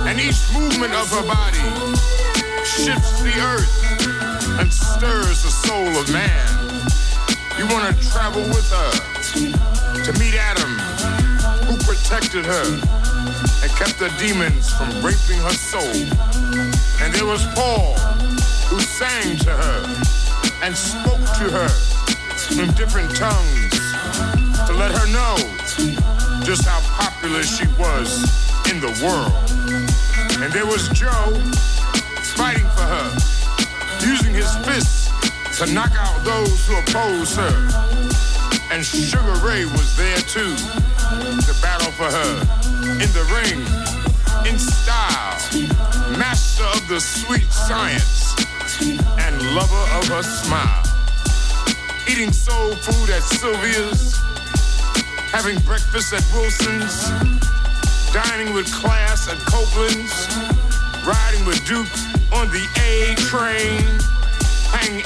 And 0.04 0.20
each 0.20 0.44
movement 0.52 0.92
of 0.92 1.08
her 1.16 1.24
body 1.24 1.64
shifts 2.60 3.22
the 3.22 3.32
earth 3.40 4.60
and 4.60 4.70
stirs 4.70 5.42
the 5.42 5.50
soul 5.50 5.88
of 5.96 6.12
man. 6.12 6.55
You 7.58 7.66
want 7.68 7.88
to 7.88 8.10
travel 8.10 8.42
with 8.42 8.70
her 8.70 8.92
to 10.04 10.12
meet 10.20 10.34
Adam, 10.36 10.76
who 11.64 11.76
protected 11.88 12.44
her 12.44 12.66
and 13.62 13.70
kept 13.72 13.98
the 13.98 14.12
demons 14.20 14.70
from 14.76 14.88
raping 15.00 15.40
her 15.40 15.56
soul. 15.56 15.96
And 17.00 17.14
there 17.14 17.24
was 17.24 17.46
Paul, 17.54 17.94
who 18.68 18.78
sang 18.80 19.38
to 19.38 19.50
her 19.50 19.78
and 20.62 20.76
spoke 20.76 21.24
to 21.40 21.48
her 21.48 21.70
in 22.60 22.68
different 22.74 23.16
tongues 23.16 23.70
to 24.66 24.74
let 24.74 24.92
her 24.92 25.06
know 25.08 25.36
just 26.44 26.66
how 26.66 26.80
popular 27.00 27.42
she 27.42 27.66
was 27.78 28.20
in 28.70 28.80
the 28.80 28.92
world. 29.00 29.32
And 30.42 30.52
there 30.52 30.66
was 30.66 30.90
Joe 30.90 31.32
fighting 32.36 32.68
for 32.76 32.84
her 32.84 34.06
using 34.06 34.34
his 34.34 34.54
fists 34.66 35.05
to 35.56 35.72
knock 35.72 35.92
out 35.96 36.22
those 36.22 36.66
who 36.68 36.76
oppose 36.76 37.34
her. 37.34 37.54
And 38.70 38.84
Sugar 38.84 39.32
Ray 39.40 39.64
was 39.64 39.96
there 39.96 40.18
too 40.18 40.54
to 40.54 41.62
battle 41.62 41.90
for 41.92 42.04
her 42.04 42.40
in 43.00 43.08
the 43.16 43.24
ring, 43.32 43.64
in 44.44 44.58
style, 44.58 45.40
master 46.18 46.64
of 46.74 46.86
the 46.88 47.00
sweet 47.00 47.50
science, 47.50 48.36
and 49.16 49.54
lover 49.54 49.84
of 49.96 50.06
her 50.08 50.22
smile. 50.22 50.84
Eating 52.06 52.32
soul 52.32 52.74
food 52.74 53.08
at 53.08 53.22
Sylvia's, 53.22 54.14
having 55.32 55.58
breakfast 55.60 56.12
at 56.12 56.24
Wilson's, 56.34 57.08
dining 58.12 58.52
with 58.52 58.70
class 58.74 59.26
at 59.26 59.38
Copeland's, 59.46 60.28
riding 61.06 61.46
with 61.46 61.64
Duke 61.64 61.88
on 62.34 62.48
the 62.48 62.66
A 62.84 63.14
train, 63.14 64.15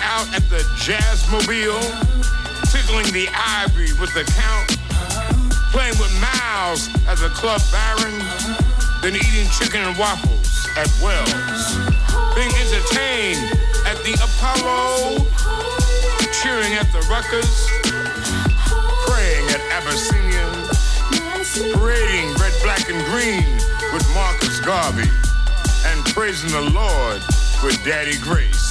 out 0.02 0.28
at 0.34 0.44
the 0.50 0.60
Jazzmobile, 0.76 1.80
tickling 2.68 3.08
the 3.12 3.28
ivory 3.32 3.92
with 3.96 4.12
the 4.12 4.24
count, 4.36 4.76
playing 5.72 5.96
with 5.96 6.12
Miles 6.20 6.88
as 7.08 7.22
a 7.22 7.30
club 7.30 7.60
baron, 7.72 8.18
then 9.00 9.16
eating 9.16 9.48
chicken 9.56 9.80
and 9.80 9.96
waffles 9.96 10.68
at 10.76 10.88
Wells, 11.00 11.80
being 12.36 12.52
entertained 12.60 13.56
at 13.88 13.96
the 14.04 14.12
Apollo, 14.20 15.24
cheering 16.42 16.74
at 16.76 16.92
the 16.92 17.00
Ruckers, 17.08 17.64
praying 19.08 19.48
at 19.48 19.60
Abyssinian, 19.80 20.52
parading 21.72 22.34
red, 22.36 22.52
black, 22.62 22.88
and 22.90 23.00
green 23.08 23.48
with 23.96 24.06
Marcus 24.12 24.60
Garvey, 24.60 25.08
and 25.86 26.04
praising 26.12 26.50
the 26.50 26.70
Lord 26.70 27.22
with 27.64 27.82
Daddy 27.82 28.18
Grace. 28.18 28.69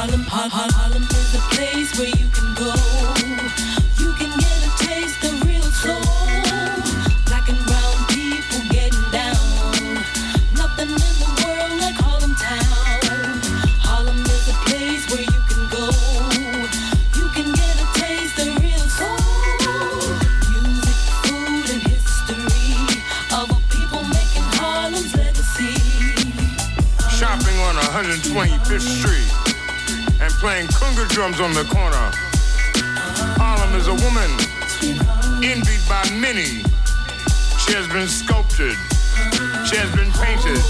Harlem, 0.00 0.22
Harlem 0.30 1.02
is 1.02 1.34
a 1.34 1.42
place 1.50 1.90
where 1.98 2.06
you 2.06 2.28
can 2.30 2.54
go. 2.54 2.70
You 3.98 4.14
can 4.14 4.30
get 4.38 4.58
a 4.62 4.70
taste 4.78 5.18
of 5.26 5.42
real 5.42 5.68
soul. 5.74 5.98
Black 7.26 7.48
and 7.50 7.58
brown 7.66 7.98
people 8.06 8.62
getting 8.70 9.10
down. 9.10 9.34
Nothing 10.54 10.94
in 10.94 11.14
the 11.18 11.30
world 11.42 11.82
like 11.82 11.98
Harlem 11.98 12.30
town. 12.38 13.42
Harlem 13.82 14.22
is 14.22 14.46
a 14.46 14.56
place 14.70 15.02
where 15.10 15.26
you 15.26 15.40
can 15.50 15.66
go. 15.66 15.90
You 17.18 17.26
can 17.34 17.50
get 17.50 17.74
a 17.82 17.86
taste 17.98 18.38
of 18.38 18.54
real 18.62 18.86
soul. 18.94 19.18
Music, 20.54 20.98
food, 21.26 21.66
and 21.74 21.82
history 21.90 23.02
of 23.34 23.50
a 23.50 23.58
people 23.66 24.06
making 24.14 24.46
Harlem's 24.62 25.10
legacy. 25.18 25.74
Shopping 27.10 27.58
on 27.66 27.74
125th 27.82 28.86
Street 28.86 29.27
playing 30.38 30.68
conga 30.68 31.08
drums 31.08 31.40
on 31.40 31.52
the 31.52 31.64
corner. 31.64 32.10
Harlem 33.42 33.74
is 33.74 33.90
a 33.90 33.96
woman 34.06 34.30
envied 35.42 35.82
by 35.90 36.06
many. 36.14 36.62
She 37.58 37.74
has 37.74 37.90
been 37.90 38.06
sculpted. 38.06 38.78
She 39.66 39.74
has 39.74 39.90
been 39.98 40.14
painted. 40.14 40.62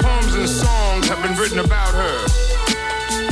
Poems 0.00 0.32
and 0.32 0.48
songs 0.48 1.08
have 1.12 1.20
been 1.20 1.36
written 1.36 1.60
about 1.60 1.92
her. 1.92 2.16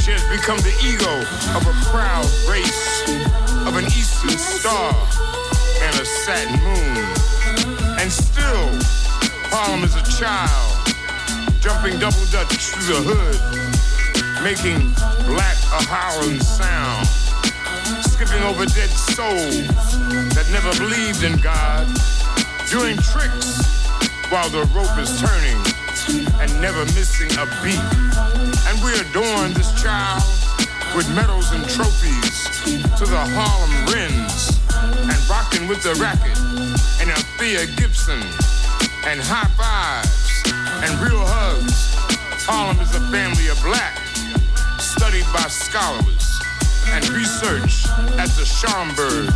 She 0.04 0.12
has 0.12 0.20
become 0.28 0.60
the 0.60 0.74
ego 0.84 1.16
of 1.56 1.64
a 1.64 1.74
proud 1.88 2.28
race, 2.44 3.08
of 3.64 3.76
an 3.80 3.88
eastern 3.96 4.36
star 4.36 4.92
and 5.80 5.94
a 5.96 6.04
satin 6.04 6.60
moon. 6.60 7.04
And 7.96 8.12
still, 8.12 8.68
Harlem 9.48 9.80
is 9.84 9.96
a 9.96 10.04
child 10.12 10.78
jumping 11.60 11.98
double 11.98 12.24
dutch 12.30 12.68
through 12.68 12.94
the 12.94 13.00
hood, 13.00 13.57
making 14.42 14.92
black 15.26 15.56
a 15.74 15.82
howling 15.84 16.40
sound, 16.40 17.06
skipping 18.04 18.42
over 18.42 18.66
dead 18.66 18.90
souls 18.90 19.66
that 20.34 20.46
never 20.52 20.70
believed 20.78 21.24
in 21.24 21.36
God, 21.40 21.86
doing 22.70 22.96
tricks 22.98 23.62
while 24.30 24.48
the 24.50 24.64
rope 24.76 24.98
is 24.98 25.20
turning 25.20 25.58
and 26.40 26.50
never 26.60 26.84
missing 26.96 27.30
a 27.38 27.46
beat. 27.62 27.80
And 28.68 28.76
we 28.84 28.92
adorn 29.00 29.52
this 29.54 29.72
child 29.80 30.22
with 30.94 31.08
medals 31.14 31.52
and 31.52 31.64
trophies 31.68 32.48
to 32.96 33.04
the 33.04 33.22
Harlem 33.34 33.74
Wrens 33.92 34.60
and 35.08 35.18
rocking 35.28 35.68
with 35.68 35.82
the 35.82 35.94
racket 36.00 36.38
and 37.00 37.10
Althea 37.10 37.66
Gibson 37.76 38.20
and 39.06 39.20
high 39.20 39.48
fives 39.56 40.42
and 40.84 40.92
real 41.00 41.20
hugs. 41.24 41.94
Harlem 42.46 42.80
is 42.80 42.94
a 42.94 43.00
family 43.12 43.48
of 43.48 43.60
black, 43.62 43.96
studied 45.08 45.32
by 45.32 45.48
scholars 45.48 46.38
and 46.92 47.08
research 47.08 47.88
at 48.20 48.28
the 48.36 48.44
Schomburg, 48.44 49.32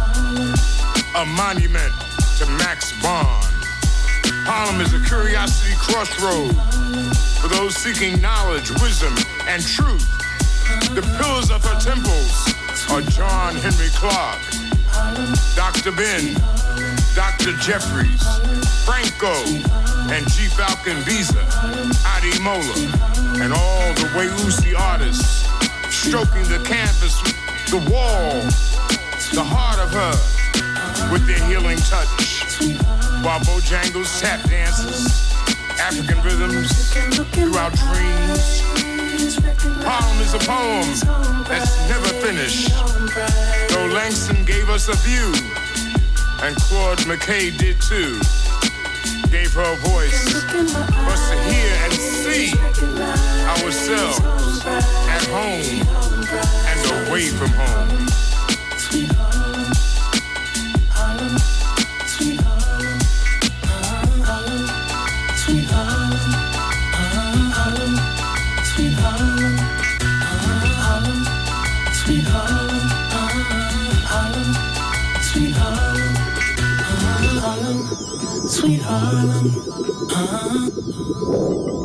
a 1.16 1.24
monument 1.24 1.92
to 2.36 2.44
Max 2.60 2.92
Bond. 3.00 3.46
Harlem 4.44 4.82
is 4.82 4.92
a 4.92 5.00
curiosity 5.08 5.72
crossroad 5.80 6.52
for 7.40 7.48
those 7.48 7.74
seeking 7.74 8.20
knowledge, 8.20 8.70
wisdom, 8.82 9.14
and 9.48 9.62
truth. 9.64 10.04
The 10.92 11.00
pillars 11.16 11.50
of 11.50 11.64
her 11.64 11.80
temples 11.80 12.36
are 12.92 13.00
John 13.08 13.56
Henry 13.56 13.88
Clark, 13.96 14.44
Dr. 15.56 15.92
Ben, 15.92 16.36
Dr. 17.16 17.56
Jeffries, 17.64 18.20
Franco, 18.84 19.32
and 20.12 20.28
G 20.32 20.48
Falcon 20.52 21.00
Visa, 21.08 21.40
Adi 22.12 22.36
Mola, 22.44 22.76
and 23.40 23.52
all 23.52 23.94
the 23.94 24.08
Weusi 24.14 24.78
artists 24.78 25.46
stroking 25.88 26.42
the 26.44 26.62
canvas, 26.64 27.20
the 27.70 27.78
wall, 27.90 28.32
the 29.32 29.44
heart 29.44 29.78
of 29.78 29.90
her 29.92 31.12
with 31.12 31.26
their 31.26 31.42
healing 31.48 31.78
touch. 31.78 32.08
While 33.24 33.40
Bojangles 33.40 34.20
tap 34.20 34.42
dances, 34.48 35.32
African 35.78 36.20
rhythms 36.22 36.92
throughout 37.32 37.72
dreams. 37.74 38.60
Harlem 39.84 40.20
is 40.20 40.34
a 40.34 40.38
poem 40.38 41.44
that's 41.48 41.76
never 41.88 42.08
finished. 42.20 42.70
Though 43.70 43.86
Langston 43.94 44.44
gave 44.44 44.68
us 44.68 44.88
a 44.88 44.96
view, 45.06 45.32
and 46.42 46.56
Claude 46.56 46.98
McKay 46.98 47.56
did 47.56 47.80
too 47.80 48.20
gave 49.32 49.54
her 49.54 49.62
a 49.62 49.76
voice 49.76 50.42
for 50.42 50.58
us 51.10 51.30
to 51.30 51.36
hear 51.44 51.72
and 51.84 51.92
see 51.94 52.52
ourselves 53.46 54.20
at 55.08 55.24
home 55.24 55.80
and 56.68 57.08
away 57.08 57.28
from 57.28 57.48
home. 57.48 58.02
Sweet 78.92 79.72
Harlem. 80.12 81.81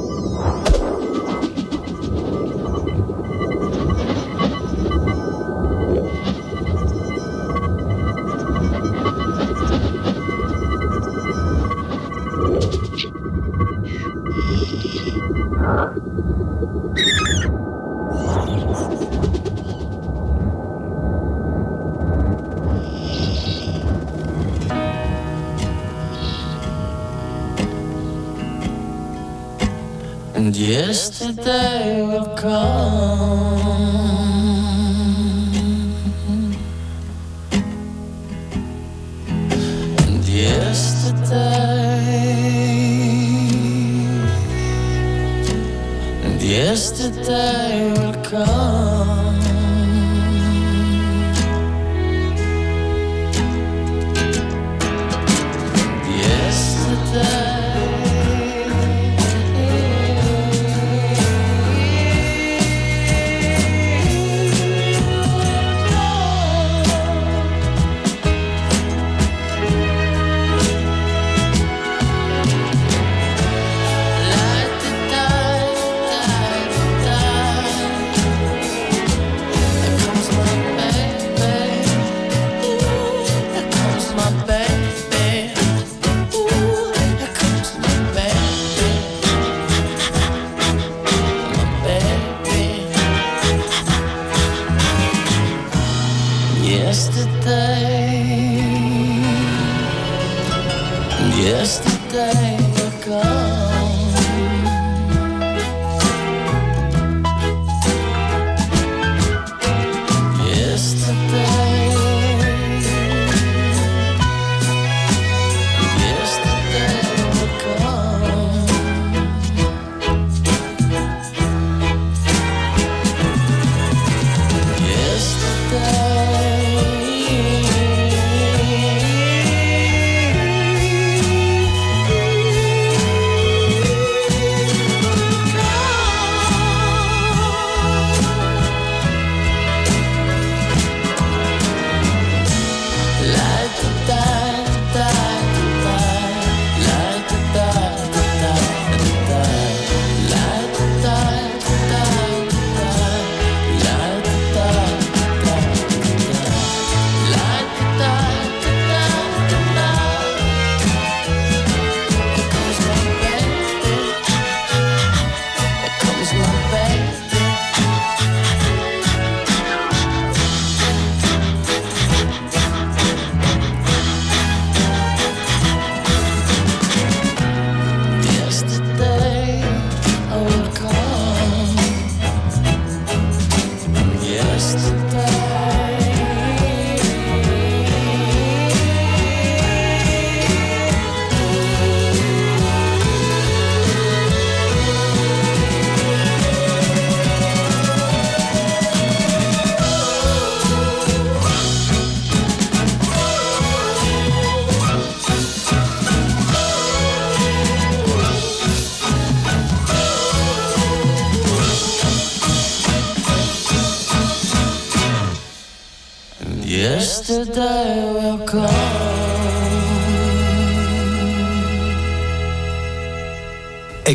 Uh-huh. 31.28 31.36
yesterday 31.36 32.02
will 32.04 32.38
come. 32.38 32.77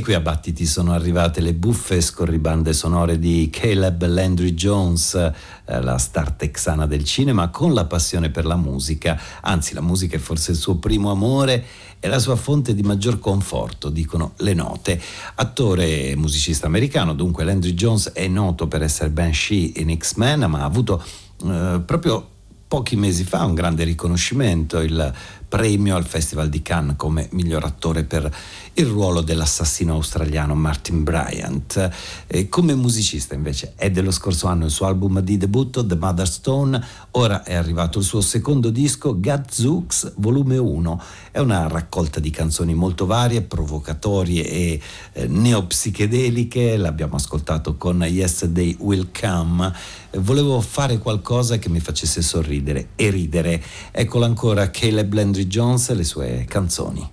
Qui 0.02 0.14
a 0.14 0.20
Battiti 0.20 0.66
sono 0.66 0.92
arrivate 0.92 1.40
le 1.40 1.54
buffe 1.54 2.00
scorribande 2.00 2.72
sonore 2.72 3.18
di 3.18 3.48
Caleb 3.50 4.04
Landry 4.04 4.52
Jones, 4.52 5.14
eh, 5.14 5.80
la 5.80 5.96
star 5.96 6.32
texana 6.32 6.86
del 6.86 7.04
cinema, 7.04 7.48
con 7.48 7.72
la 7.72 7.84
passione 7.84 8.28
per 8.28 8.44
la 8.44 8.56
musica, 8.56 9.18
anzi 9.40 9.74
la 9.74 9.80
musica 9.80 10.16
è 10.16 10.18
forse 10.18 10.50
il 10.50 10.56
suo 10.56 10.76
primo 10.76 11.10
amore 11.10 11.64
e 12.00 12.08
la 12.08 12.18
sua 12.18 12.36
fonte 12.36 12.74
di 12.74 12.82
maggior 12.82 13.20
conforto, 13.20 13.88
dicono 13.88 14.32
le 14.38 14.54
note. 14.54 15.00
Attore 15.36 16.08
e 16.08 16.16
musicista 16.16 16.66
americano, 16.66 17.14
dunque 17.14 17.44
Landry 17.44 17.74
Jones 17.74 18.10
è 18.10 18.26
noto 18.26 18.66
per 18.66 18.82
essere 18.82 19.10
Banshee 19.10 19.72
in 19.76 19.96
X-Men, 19.96 20.40
ma 20.48 20.60
ha 20.60 20.64
avuto 20.64 21.02
eh, 21.44 21.80
proprio 21.86 22.28
pochi 22.66 22.96
mesi 22.96 23.24
fa 23.24 23.44
un 23.44 23.54
grande 23.54 23.84
riconoscimento, 23.84 24.80
il 24.80 25.14
premio 25.52 25.96
al 25.96 26.06
Festival 26.06 26.48
di 26.48 26.62
Cannes 26.62 26.94
come 26.96 27.28
miglior 27.32 27.62
attore 27.62 28.04
per 28.04 28.34
il 28.72 28.86
ruolo 28.86 29.20
dell'assassino 29.20 29.92
australiano 29.92 30.54
Martin 30.54 31.02
Bryant. 31.02 31.90
E 32.26 32.48
come 32.48 32.74
musicista 32.74 33.34
invece 33.34 33.74
è 33.76 33.90
dello 33.90 34.12
scorso 34.12 34.46
anno 34.46 34.64
il 34.64 34.70
suo 34.70 34.86
album 34.86 35.20
di 35.20 35.36
debutto 35.36 35.84
The 35.84 35.96
Mother 35.96 36.26
Stone, 36.26 36.82
ora 37.10 37.42
è 37.42 37.52
arrivato 37.52 37.98
il 37.98 38.04
suo 38.06 38.22
secondo 38.22 38.70
disco 38.70 39.20
Gadzooks 39.20 40.14
volume 40.16 40.56
1. 40.56 41.02
È 41.32 41.38
una 41.38 41.68
raccolta 41.68 42.18
di 42.18 42.30
canzoni 42.30 42.72
molto 42.72 43.04
varie, 43.04 43.42
provocatorie 43.42 44.48
e 44.48 44.80
eh, 45.12 45.26
neopsichedeliche, 45.26 46.78
l'abbiamo 46.78 47.16
ascoltato 47.16 47.76
con 47.76 48.02
Yesterday 48.02 48.74
Will 48.80 49.10
Come. 49.12 49.70
Volevo 50.16 50.60
fare 50.62 50.98
qualcosa 50.98 51.58
che 51.58 51.68
mi 51.68 51.80
facesse 51.80 52.22
sorridere 52.22 52.88
e 52.96 53.10
ridere. 53.10 53.62
Eccola 53.90 54.24
ancora 54.24 54.70
Caleb 54.70 55.12
Landry 55.12 55.41
Henry 55.42 55.48
Jones 55.48 55.88
e 55.88 55.94
le 55.94 56.04
sue 56.04 56.44
canzoni. 56.48 57.10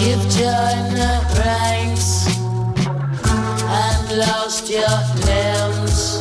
You've 0.00 0.28
joined 0.28 0.96
the 0.96 1.20
ranks 1.44 2.26
and 3.62 4.18
lost 4.18 4.68
your 4.68 4.82
limbs. 5.24 6.18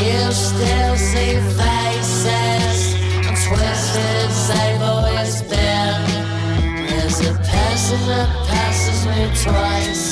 You 0.00 0.32
still 0.32 0.96
see 0.96 1.38
faces 1.58 2.94
and 3.26 3.36
twisted 3.44 4.30
they've 4.48 4.82
always 4.82 5.42
been. 5.42 6.00
There's 6.88 7.20
a 7.20 7.34
person 7.34 8.00
that 8.08 8.28
passes 8.48 9.06
me 9.06 9.28
twice 9.42 10.11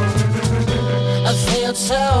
I 1.91 1.93
feel 1.93 2.20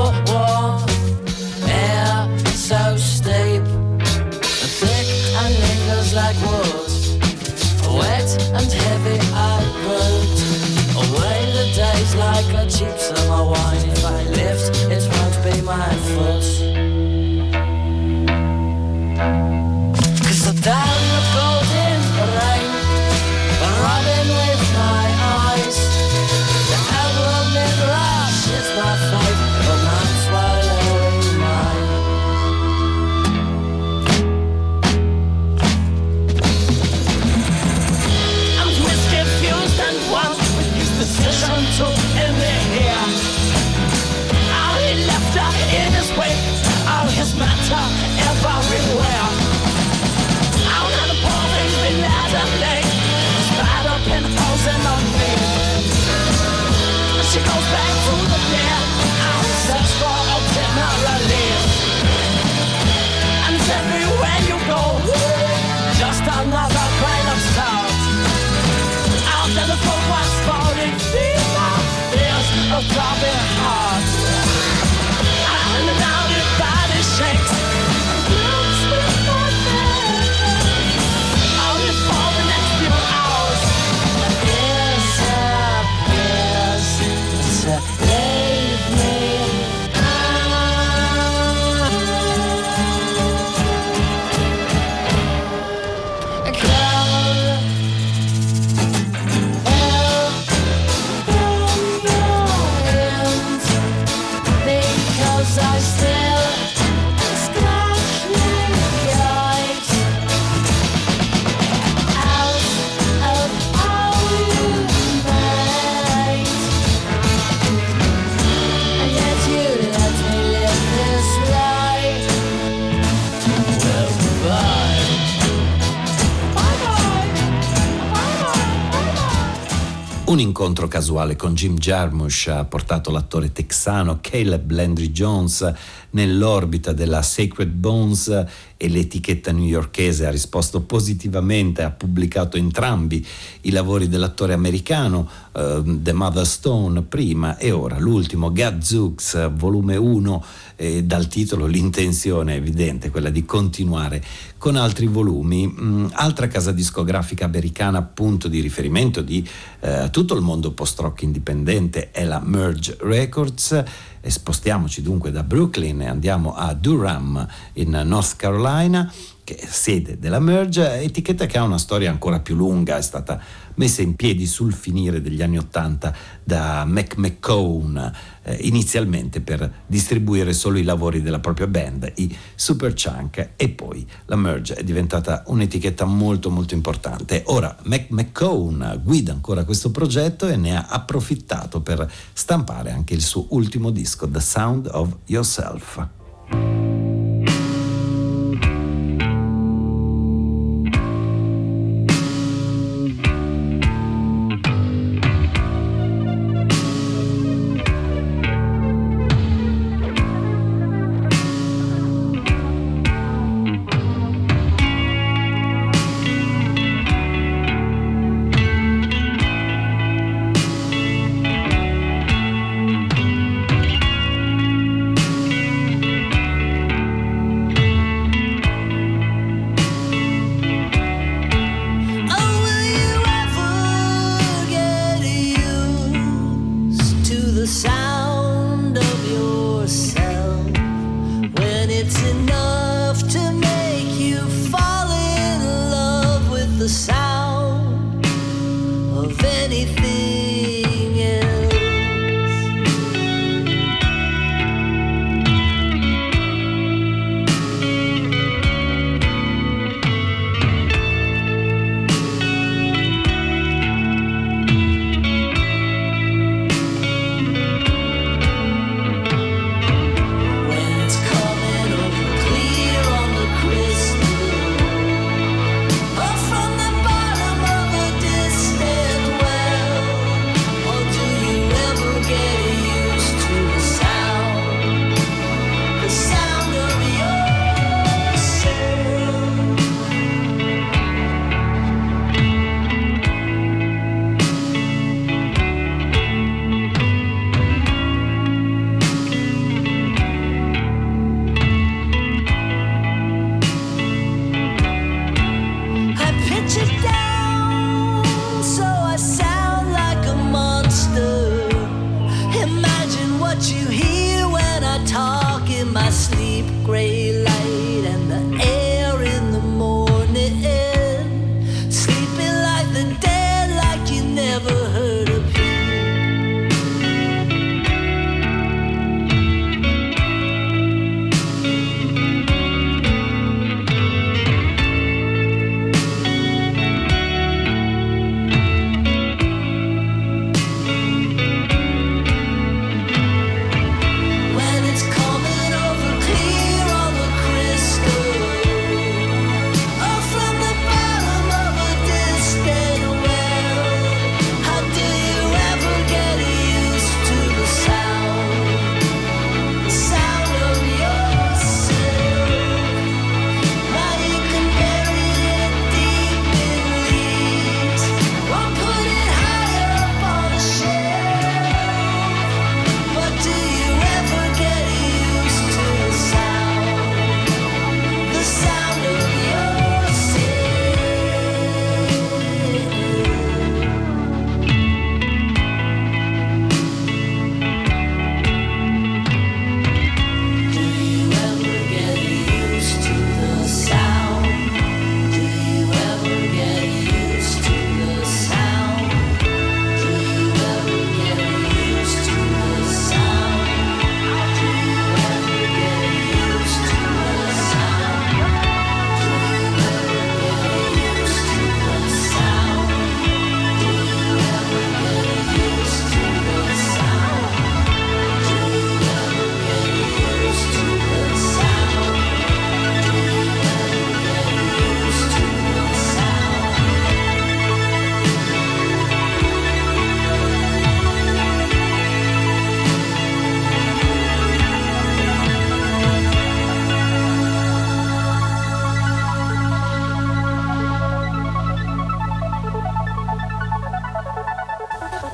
incontro 130.61 130.87
casuale 130.87 131.35
con 131.35 131.55
Jim 131.55 131.75
Jarmusch 131.75 132.47
ha 132.49 132.63
portato 132.65 133.09
l'attore 133.09 133.51
texano 133.51 134.19
Caleb 134.21 134.69
Landry 134.69 135.09
Jones 135.09 135.73
nell'orbita 136.11 136.93
della 136.93 137.23
Sacred 137.23 137.71
Bones 137.71 138.45
e 138.83 138.89
l'etichetta 138.89 139.51
newyorkese 139.51 140.25
ha 140.25 140.31
risposto 140.31 140.81
positivamente, 140.81 141.83
ha 141.83 141.91
pubblicato 141.91 142.57
entrambi 142.57 143.23
i 143.61 143.69
lavori 143.69 144.07
dell'attore 144.07 144.53
americano, 144.53 145.29
uh, 145.51 146.01
The 146.01 146.13
Mother 146.13 146.47
Stone 146.47 147.03
prima 147.03 147.57
e 147.57 147.69
ora 147.69 147.99
l'ultimo, 147.99 148.51
Gadzooks, 148.51 149.51
volume 149.51 149.97
1, 149.97 150.45
eh, 150.77 151.03
dal 151.03 151.27
titolo 151.27 151.67
l'intenzione 151.67 152.55
è 152.55 152.57
evidente, 152.57 153.11
quella 153.11 153.29
di 153.29 153.45
continuare 153.45 154.23
con 154.57 154.75
altri 154.75 155.05
volumi. 155.05 155.67
Mm, 155.67 156.07
altra 156.13 156.47
casa 156.47 156.71
discografica 156.71 157.45
americana, 157.45 158.01
punto 158.01 158.47
di 158.47 158.61
riferimento 158.61 159.21
di 159.21 159.47
eh, 159.81 160.09
tutto 160.09 160.33
il 160.33 160.41
mondo 160.41 160.71
post-rock 160.71 161.21
indipendente, 161.21 162.09
è 162.09 162.23
la 162.23 162.41
Merge 162.43 162.97
Records 162.99 163.83
e 164.21 164.29
spostiamoci 164.29 165.01
dunque 165.01 165.31
da 165.31 165.43
Brooklyn 165.43 166.01
e 166.01 166.07
andiamo 166.07 166.55
a 166.55 166.73
Durham 166.73 167.45
in 167.73 167.89
North 168.05 168.35
Carolina 168.35 169.11
che 169.43 169.55
è 169.55 169.65
sede 169.65 170.19
della 170.19 170.39
Merge, 170.39 171.01
etichetta 171.01 171.45
che 171.45 171.57
ha 171.57 171.63
una 171.63 171.77
storia 171.77 172.09
ancora 172.09 172.39
più 172.39 172.55
lunga, 172.55 172.97
è 172.97 173.01
stata 173.01 173.39
messa 173.75 174.01
in 174.01 174.15
piedi 174.15 174.45
sul 174.45 174.73
finire 174.73 175.21
degli 175.21 175.41
anni 175.41 175.57
Ottanta 175.57 176.13
da 176.43 176.85
Mac 176.85 177.15
McCone, 177.17 178.13
eh, 178.43 178.57
inizialmente 178.61 179.41
per 179.41 179.83
distribuire 179.85 180.53
solo 180.53 180.77
i 180.77 180.83
lavori 180.83 181.21
della 181.21 181.39
propria 181.39 181.67
band, 181.67 182.11
i 182.15 182.35
Super 182.55 182.93
Chunk, 182.93 183.51
e 183.55 183.69
poi 183.69 184.05
la 184.25 184.35
Merge 184.35 184.75
è 184.75 184.83
diventata 184.83 185.43
un'etichetta 185.47 186.05
molto 186.05 186.49
molto 186.49 186.73
importante. 186.73 187.43
Ora 187.47 187.75
Mac 187.83 188.07
McCone 188.09 189.01
guida 189.03 189.31
ancora 189.31 189.63
questo 189.63 189.91
progetto 189.91 190.47
e 190.47 190.55
ne 190.55 190.75
ha 190.75 190.87
approfittato 190.89 191.81
per 191.81 192.11
stampare 192.33 192.91
anche 192.91 193.13
il 193.13 193.21
suo 193.21 193.45
ultimo 193.49 193.89
disco, 193.89 194.27
The 194.29 194.39
Sound 194.39 194.89
of 194.91 195.15
Yourself. 195.25 196.07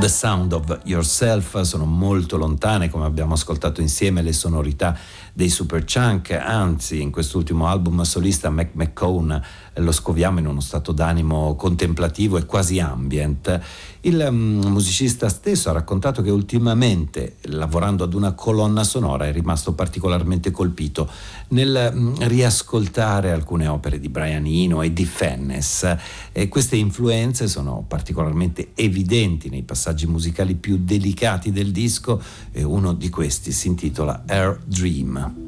The 0.07 0.13
Sound 0.13 0.53
of 0.53 0.79
Yourself 0.85 1.59
sono 1.63 1.83
molto 1.83 2.37
lontane, 2.37 2.89
come 2.89 3.03
abbiamo 3.03 3.33
ascoltato 3.33 3.81
insieme, 3.81 4.21
le 4.21 4.31
sonorità 4.31 4.97
dei 5.33 5.49
Superchunk, 5.49 6.31
anzi 6.31 7.01
in 7.01 7.11
quest'ultimo 7.11 7.67
album 7.67 8.01
solista 8.03 8.49
Mac 8.49 8.69
McCone 8.71 9.43
lo 9.73 9.91
scoviamo 9.91 10.39
in 10.39 10.47
uno 10.47 10.61
stato 10.61 10.93
d'animo 10.93 11.55
contemplativo 11.55 12.37
e 12.37 12.45
quasi 12.45 12.79
ambient. 12.79 13.59
Il 14.01 14.25
um, 14.29 14.61
musicista 14.67 15.27
stesso 15.27 15.69
ha 15.69 15.73
raccontato 15.73 16.21
che 16.21 16.31
ultimamente, 16.31 17.35
lavorando 17.57 18.03
ad 18.03 18.13
una 18.13 18.31
colonna 18.31 18.83
sonora, 18.83 19.25
è 19.25 19.31
rimasto 19.31 19.73
particolarmente 19.73 20.51
colpito 20.51 21.09
nel 21.49 21.91
um, 21.93 22.15
riascoltare 22.27 23.31
alcune 23.31 23.67
opere 23.67 23.99
di 23.99 24.09
Brian 24.09 24.45
Eno 24.45 24.81
e 24.81 24.93
di 24.93 25.05
Fennes. 25.05 25.97
E 26.31 26.47
queste 26.47 26.75
influenze 26.75 27.47
sono 27.47 27.83
particolarmente 27.87 28.71
evidenti 28.75 29.49
nei 29.49 29.63
passaggi 29.63 30.07
musicali 30.07 30.55
più 30.55 30.77
delicati 30.79 31.51
del 31.51 31.71
disco 31.71 32.21
e 32.51 32.63
uno 32.63 32.93
di 32.93 33.09
questi 33.09 33.51
si 33.51 33.67
intitola 33.67 34.23
Air 34.25 34.59
Dream. 34.63 35.46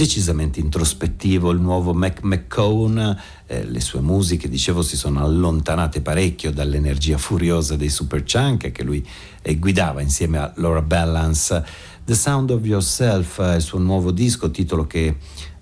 Decisamente 0.00 0.60
introspettivo 0.60 1.50
il 1.50 1.60
nuovo 1.60 1.92
Mac 1.92 2.22
McCone, 2.22 3.20
eh, 3.46 3.66
le 3.66 3.80
sue 3.80 4.00
musiche, 4.00 4.48
dicevo, 4.48 4.80
si 4.80 4.96
sono 4.96 5.22
allontanate 5.22 6.00
parecchio 6.00 6.52
dall'energia 6.52 7.18
furiosa 7.18 7.76
dei 7.76 7.90
Superchunk 7.90 8.72
che 8.72 8.82
lui 8.82 9.06
eh, 9.42 9.58
guidava 9.58 10.00
insieme 10.00 10.38
a 10.38 10.50
Laura 10.56 10.80
Balance. 10.80 11.62
The 12.02 12.14
Sound 12.14 12.48
of 12.48 12.64
Yourself 12.64 13.42
è 13.42 13.56
il 13.56 13.60
suo 13.60 13.78
nuovo 13.78 14.10
disco, 14.10 14.50
titolo 14.50 14.86
che 14.86 15.16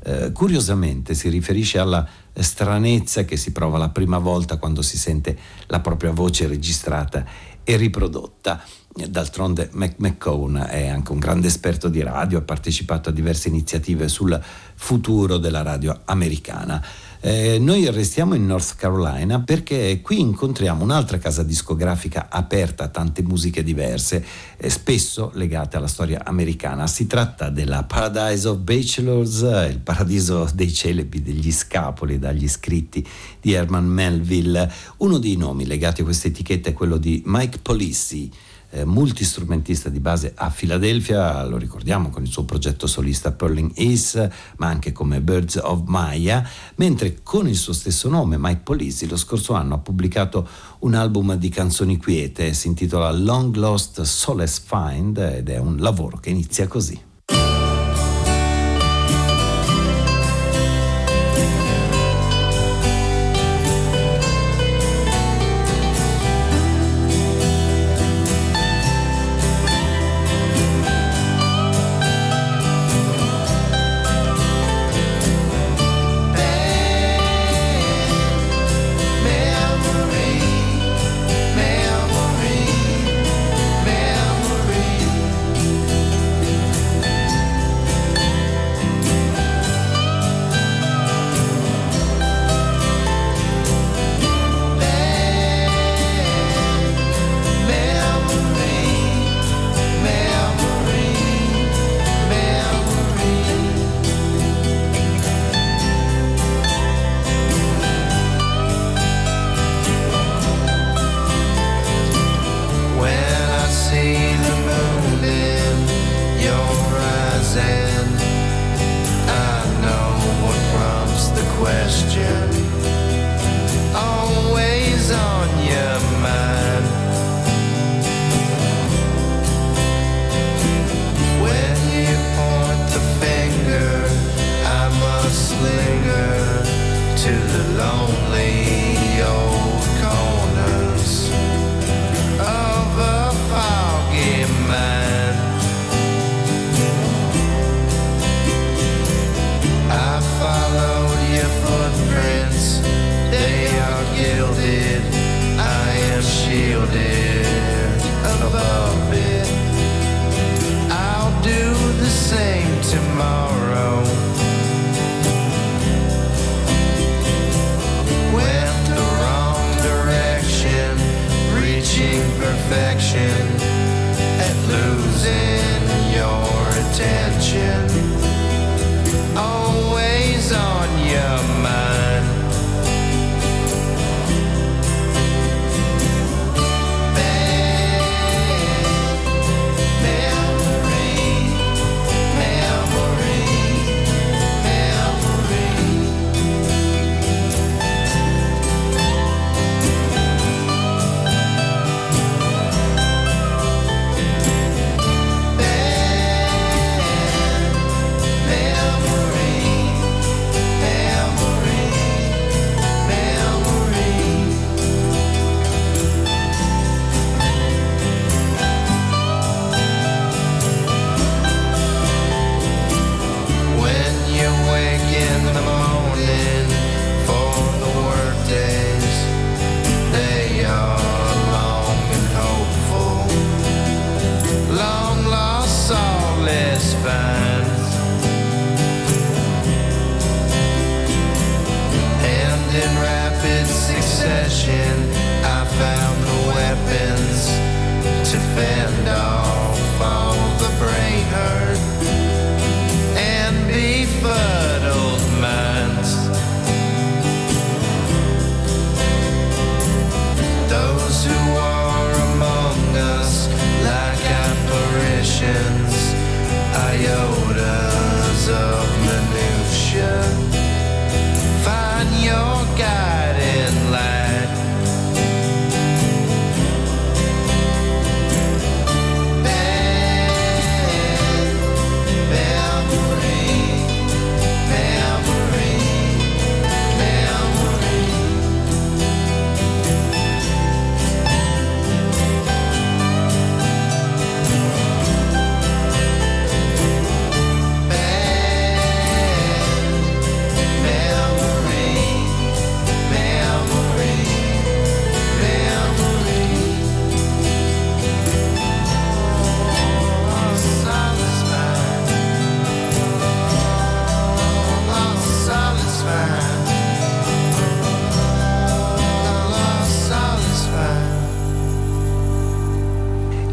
eh, 0.05 0.30
curiosamente 0.30 1.14
si 1.14 1.28
riferisce 1.30 1.80
alla 1.80 2.09
stranezza 2.32 3.24
che 3.24 3.36
si 3.36 3.51
prova 3.51 3.76
la 3.76 3.89
prima 3.89 4.18
volta 4.18 4.57
quando 4.57 4.82
si 4.82 4.97
sente 4.97 5.36
la 5.66 5.80
propria 5.80 6.12
voce 6.12 6.47
registrata 6.47 7.24
e 7.64 7.76
riprodotta. 7.76 8.62
D'altronde 9.07 9.70
McCone 9.72 10.68
è 10.68 10.88
anche 10.88 11.12
un 11.12 11.18
grande 11.18 11.46
esperto 11.46 11.88
di 11.88 12.03
radio, 12.03 12.38
ha 12.38 12.42
partecipato 12.42 13.11
a 13.11 13.12
diverse 13.12 13.49
iniziative 13.49 14.09
sul 14.09 14.40
futuro 14.74 15.38
della 15.38 15.62
radio 15.62 16.01
americana. 16.07 16.84
Eh, 17.20 17.59
noi 17.59 17.90
restiamo 17.90 18.34
in 18.34 18.46
North 18.46 18.76
Carolina 18.76 19.40
perché 19.40 20.01
qui 20.03 20.20
incontriamo 20.20 20.84
un'altra 20.84 21.18
casa 21.18 21.42
discografica 21.42 22.28
aperta 22.30 22.84
a 22.84 22.88
tante 22.88 23.22
musiche 23.22 23.64
diverse, 23.64 24.24
eh, 24.57 24.70
spesso 24.70 25.32
legate 25.34 25.76
alla 25.76 25.88
storia 25.88 26.24
americana. 26.24 26.86
Si 26.86 27.09
tratta 27.09 27.51
della 27.51 27.82
Paradise 27.82 28.46
of 28.46 28.59
Bachelors, 28.59 29.40
il 29.68 29.80
paradiso 29.82 30.49
dei 30.55 30.72
celebi, 30.72 31.20
degli 31.20 31.51
scapoli 31.51 32.20
dagli 32.20 32.49
scritti 32.49 33.05
di 33.40 33.53
Herman 33.53 33.86
Melville. 33.86 34.70
Uno 34.99 35.18
dei 35.18 35.36
nomi 35.36 35.66
legati 35.66 36.03
a 36.03 36.05
questa 36.05 36.28
etichetta 36.28 36.70
è 36.70 36.72
quello 36.72 36.99
di 36.99 37.22
Mike 37.26 37.59
Polisi 37.61 38.30
eh, 38.71 38.85
multistrumentista 38.85 39.89
di 39.89 40.01
base 40.01 40.33
a 40.35 40.51
Filadelfia, 40.51 41.45
lo 41.45 41.57
ricordiamo 41.57 42.11
con 42.11 42.23
il 42.23 42.31
suo 42.31 42.45
progetto 42.45 42.87
solista 42.87 43.33
Perling 43.33 43.73
Ace, 43.77 44.33
ma 44.59 44.69
anche 44.69 44.93
come 44.93 45.21
Birds 45.21 45.57
of 45.57 45.83
Maya, 45.87 46.47
mentre 46.77 47.21
con 47.23 47.49
il 47.49 47.57
suo 47.57 47.73
stesso 47.73 48.09
nome, 48.09 48.37
Mike 48.39 48.61
Polisi, 48.62 49.09
lo 49.09 49.16
scorso 49.16 49.55
anno 49.55 49.75
ha 49.75 49.79
pubblicato 49.79 50.47
un 50.81 50.95
album 50.95 51.35
di 51.35 51.49
canzoni 51.49 51.97
quiete, 51.97 52.53
si 52.53 52.69
intitola 52.69 53.11
Long 53.11 53.55
Lost 53.57 54.03
Solace 54.03 54.62
Find 54.64 55.16
ed 55.19 55.49
è 55.49 55.59
un 55.59 55.77
lavoro 55.79 56.19
che 56.19 56.31
inizia 56.31 56.66
così. 56.66 57.07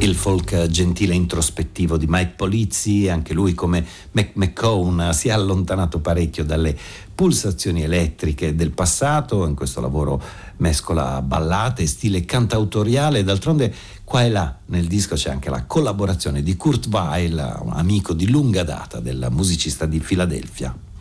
Il 0.05 0.13
folk 0.15 0.67
gentile 0.67 1.15
introspettivo 1.15 1.97
di 1.97 2.05
Mike 2.07 2.33
Polizzi, 2.35 3.09
anche 3.09 3.33
lui 3.33 3.55
come 3.55 3.83
McMahon 4.11 5.09
si 5.13 5.29
è 5.29 5.31
allontanato 5.31 5.99
parecchio 5.99 6.45
dalle 6.45 6.77
pulsazioni 7.15 7.81
elettriche 7.81 8.55
del 8.55 8.69
passato, 8.69 9.47
in 9.47 9.55
questo 9.55 9.81
lavoro 9.81 10.21
mescola 10.57 11.23
ballate, 11.23 11.87
stile 11.87 12.23
cantautoriale, 12.23 13.23
d'altronde 13.23 13.73
qua 14.03 14.23
e 14.23 14.29
là 14.29 14.55
nel 14.67 14.85
disco 14.85 15.15
c'è 15.15 15.31
anche 15.31 15.49
la 15.49 15.63
collaborazione 15.63 16.43
di 16.43 16.55
Kurt 16.55 16.87
Weill, 16.87 17.61
un 17.63 17.73
amico 17.73 18.13
di 18.13 18.29
lunga 18.29 18.63
data 18.63 18.99
del 18.99 19.27
musicista 19.31 19.87
di 19.87 19.99
Filadelfia. 19.99 20.94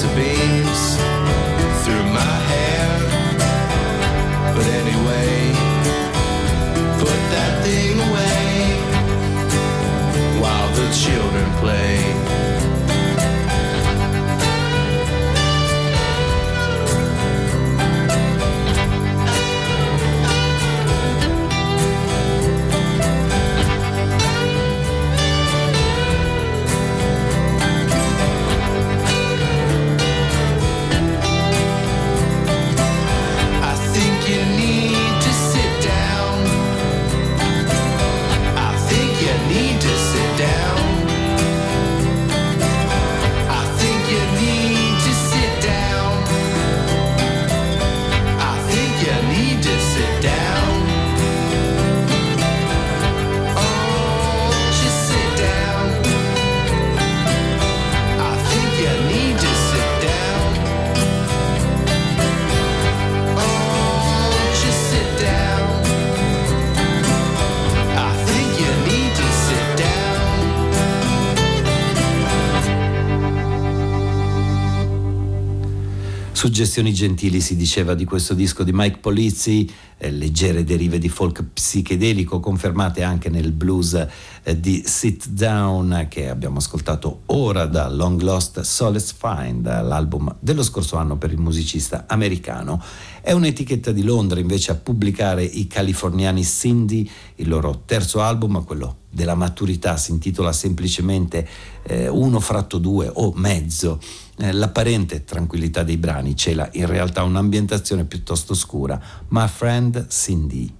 to 0.00 0.06
be. 0.14 0.37
Suggestioni 76.38 76.94
gentili 76.94 77.40
si 77.40 77.56
diceva 77.56 77.94
di 77.94 78.04
questo 78.04 78.32
disco 78.32 78.62
di 78.62 78.70
Mike 78.72 78.98
Polizzi, 78.98 79.68
eh, 79.96 80.12
leggere 80.12 80.62
derive 80.62 81.00
di 81.00 81.08
folk 81.08 81.42
psichedelico 81.52 82.38
confermate 82.38 83.02
anche 83.02 83.28
nel 83.28 83.50
blues 83.50 84.06
eh, 84.44 84.60
di 84.60 84.84
Sit 84.86 85.30
Down 85.30 86.06
che 86.08 86.28
abbiamo 86.28 86.58
ascoltato 86.58 87.22
ora 87.26 87.66
da 87.66 87.88
Long 87.88 88.20
Lost 88.20 88.60
Solace 88.60 89.16
Find, 89.18 89.64
l'album 89.64 90.32
dello 90.38 90.62
scorso 90.62 90.96
anno 90.96 91.16
per 91.16 91.32
il 91.32 91.40
musicista 91.40 92.04
americano. 92.06 92.80
È 93.20 93.32
un'etichetta 93.32 93.90
di 93.90 94.04
Londra 94.04 94.38
invece 94.38 94.70
a 94.70 94.76
pubblicare 94.76 95.42
i 95.42 95.66
californiani 95.66 96.44
Cindy, 96.44 97.10
il 97.34 97.48
loro 97.48 97.82
terzo 97.84 98.20
album, 98.22 98.62
quello 98.62 98.98
della 99.10 99.34
maturità, 99.34 99.96
si 99.96 100.12
intitola 100.12 100.52
semplicemente 100.52 101.48
eh, 101.82 102.06
Uno 102.06 102.38
fratto 102.38 102.78
due 102.78 103.10
o 103.12 103.32
mezzo. 103.34 103.98
Eh, 104.40 104.52
l'apparente 104.52 105.24
tranquillità 105.24 105.82
dei 105.82 105.96
brani 105.96 106.36
cela 106.36 106.68
in 106.72 106.86
realtà 106.86 107.24
un'ambientazione 107.24 108.04
piuttosto 108.04 108.54
scura. 108.54 109.00
My 109.28 109.48
friend 109.48 110.06
Cindy. 110.08 110.72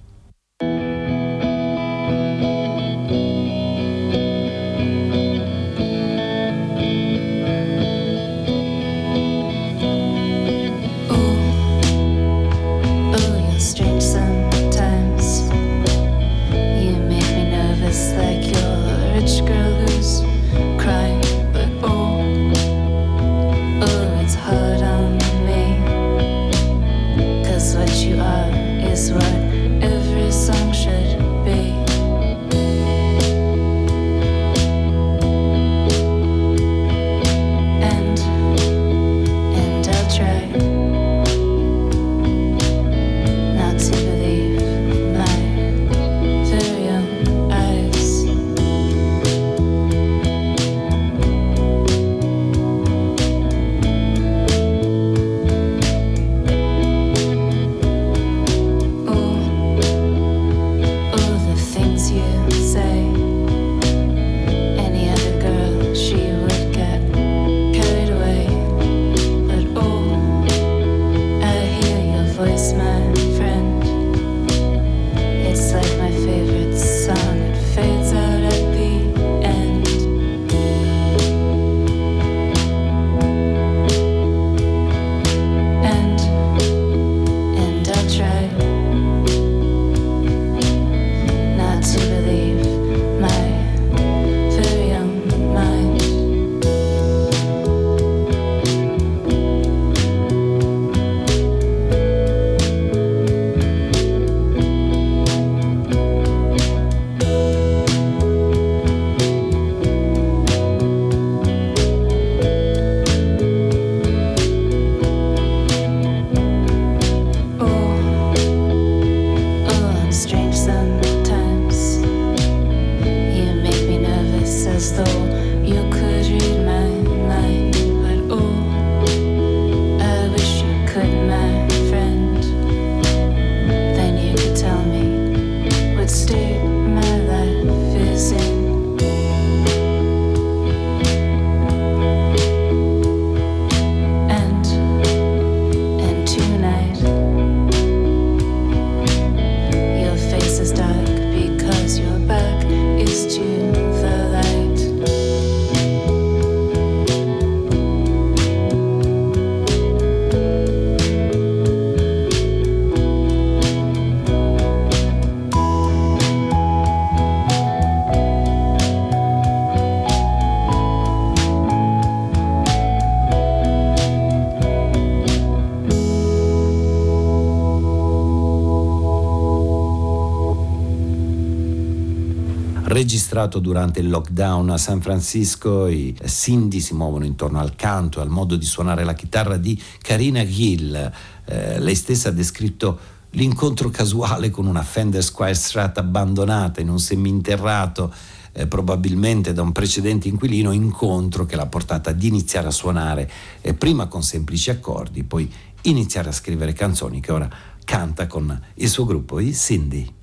Incontrato 183.38 183.60
durante 183.60 184.00
il 184.00 184.08
lockdown 184.08 184.70
a 184.70 184.78
San 184.78 185.00
Francisco. 185.00 185.86
I 185.86 186.16
Cindy 186.26 186.80
si 186.80 186.94
muovono 186.94 187.24
intorno 187.24 187.60
al 187.60 187.76
canto 187.76 188.20
al 188.20 188.28
modo 188.28 188.56
di 188.56 188.64
suonare 188.64 189.04
la 189.04 189.14
chitarra 189.14 189.56
di 189.56 189.80
Karina 190.02 190.44
Gill. 190.44 191.12
Eh, 191.44 191.78
lei 191.78 191.94
stessa 191.94 192.30
ha 192.30 192.32
descritto 192.32 192.98
l'incontro 193.30 193.90
casuale 193.90 194.50
con 194.50 194.66
una 194.66 194.82
Fender 194.82 195.22
Squire 195.22 195.54
Strat 195.54 195.98
abbandonata 195.98 196.80
in 196.80 196.88
un 196.88 196.98
seminterrato 196.98 198.12
eh, 198.52 198.66
probabilmente 198.66 199.52
da 199.52 199.62
un 199.62 199.70
precedente 199.70 200.26
inquilino, 200.26 200.72
incontro 200.72 201.46
che 201.46 201.54
l'ha 201.54 201.66
portata 201.66 202.10
ad 202.10 202.20
iniziare 202.20 202.66
a 202.66 202.72
suonare 202.72 203.30
eh, 203.60 203.72
prima 203.74 204.06
con 204.06 204.24
semplici 204.24 204.70
accordi, 204.70 205.22
poi 205.22 205.48
iniziare 205.82 206.30
a 206.30 206.32
scrivere 206.32 206.72
canzoni 206.72 207.20
che 207.20 207.30
ora 207.30 207.48
canta 207.84 208.26
con 208.26 208.60
il 208.74 208.88
suo 208.88 209.04
gruppo, 209.04 209.38
i 209.38 209.54
Cindy. 209.54 210.17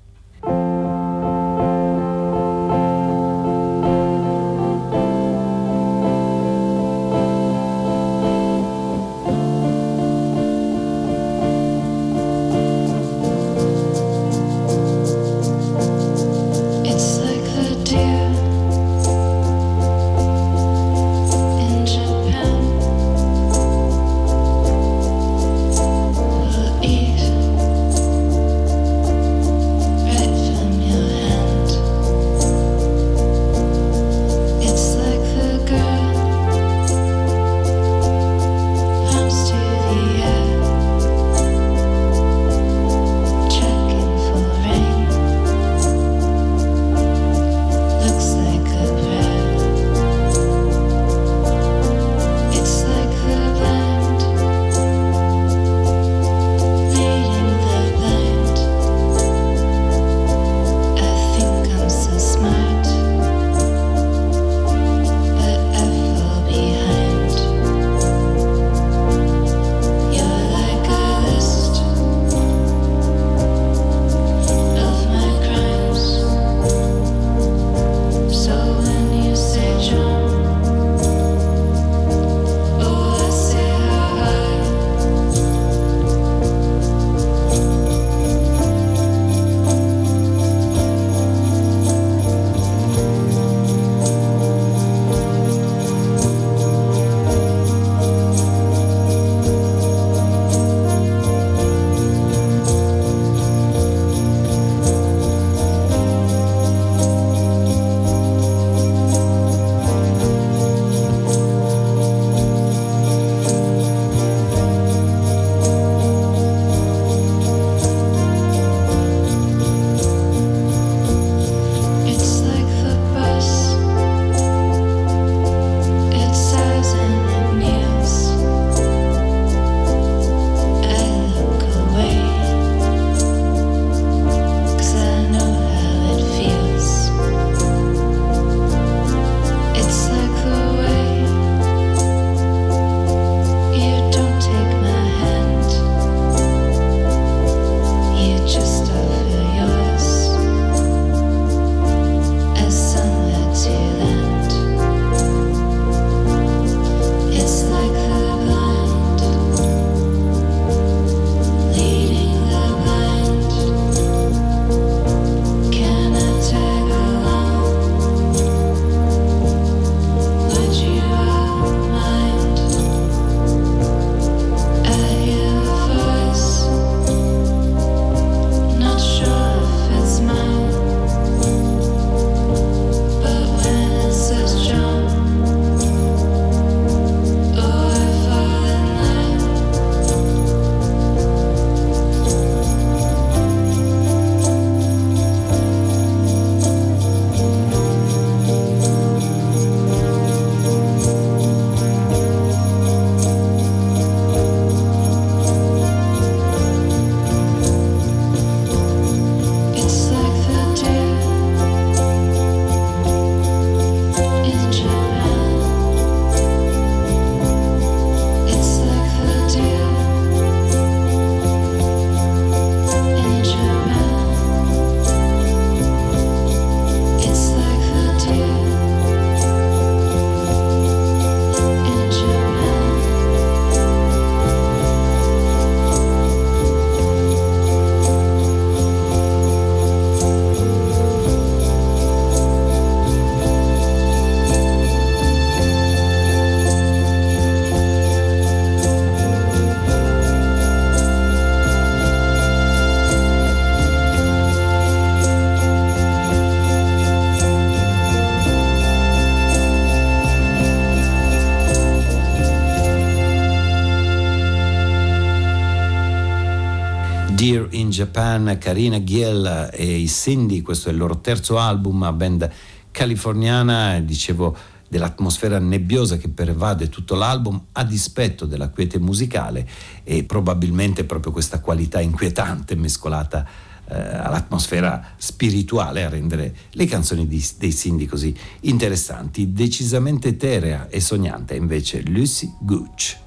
Japan, 267.90 268.56
Karina 268.60 269.02
Giel 269.02 269.70
e 269.72 269.96
i 269.96 270.08
Cindy, 270.08 270.62
questo 270.62 270.88
è 270.88 270.92
il 270.92 270.98
loro 270.98 271.20
terzo 271.20 271.58
album, 271.58 272.12
band 272.14 272.50
californiana, 272.90 274.00
dicevo, 274.00 274.56
dell'atmosfera 274.88 275.58
nebbiosa 275.58 276.16
che 276.16 276.28
pervade 276.28 276.88
tutto 276.88 277.14
l'album 277.14 277.60
a 277.72 277.84
dispetto 277.84 278.46
della 278.46 278.68
quiete 278.68 278.98
musicale 278.98 279.68
e 280.04 280.24
probabilmente 280.24 281.04
proprio 281.04 281.32
questa 281.32 281.60
qualità 281.60 282.00
inquietante 282.00 282.74
mescolata 282.76 283.46
eh, 283.88 283.94
all'atmosfera 283.94 285.14
spirituale 285.16 286.04
a 286.04 286.08
rendere 286.08 286.54
le 286.70 286.86
canzoni 286.86 287.26
di, 287.26 287.44
dei 287.58 287.72
Cindy 287.72 288.06
così 288.06 288.34
interessanti. 288.60 289.52
Decisamente 289.52 290.28
eterea 290.28 290.88
e 290.88 291.00
sognante 291.00 291.54
invece 291.54 292.02
Lucy 292.02 292.52
Gooch. 292.60 293.25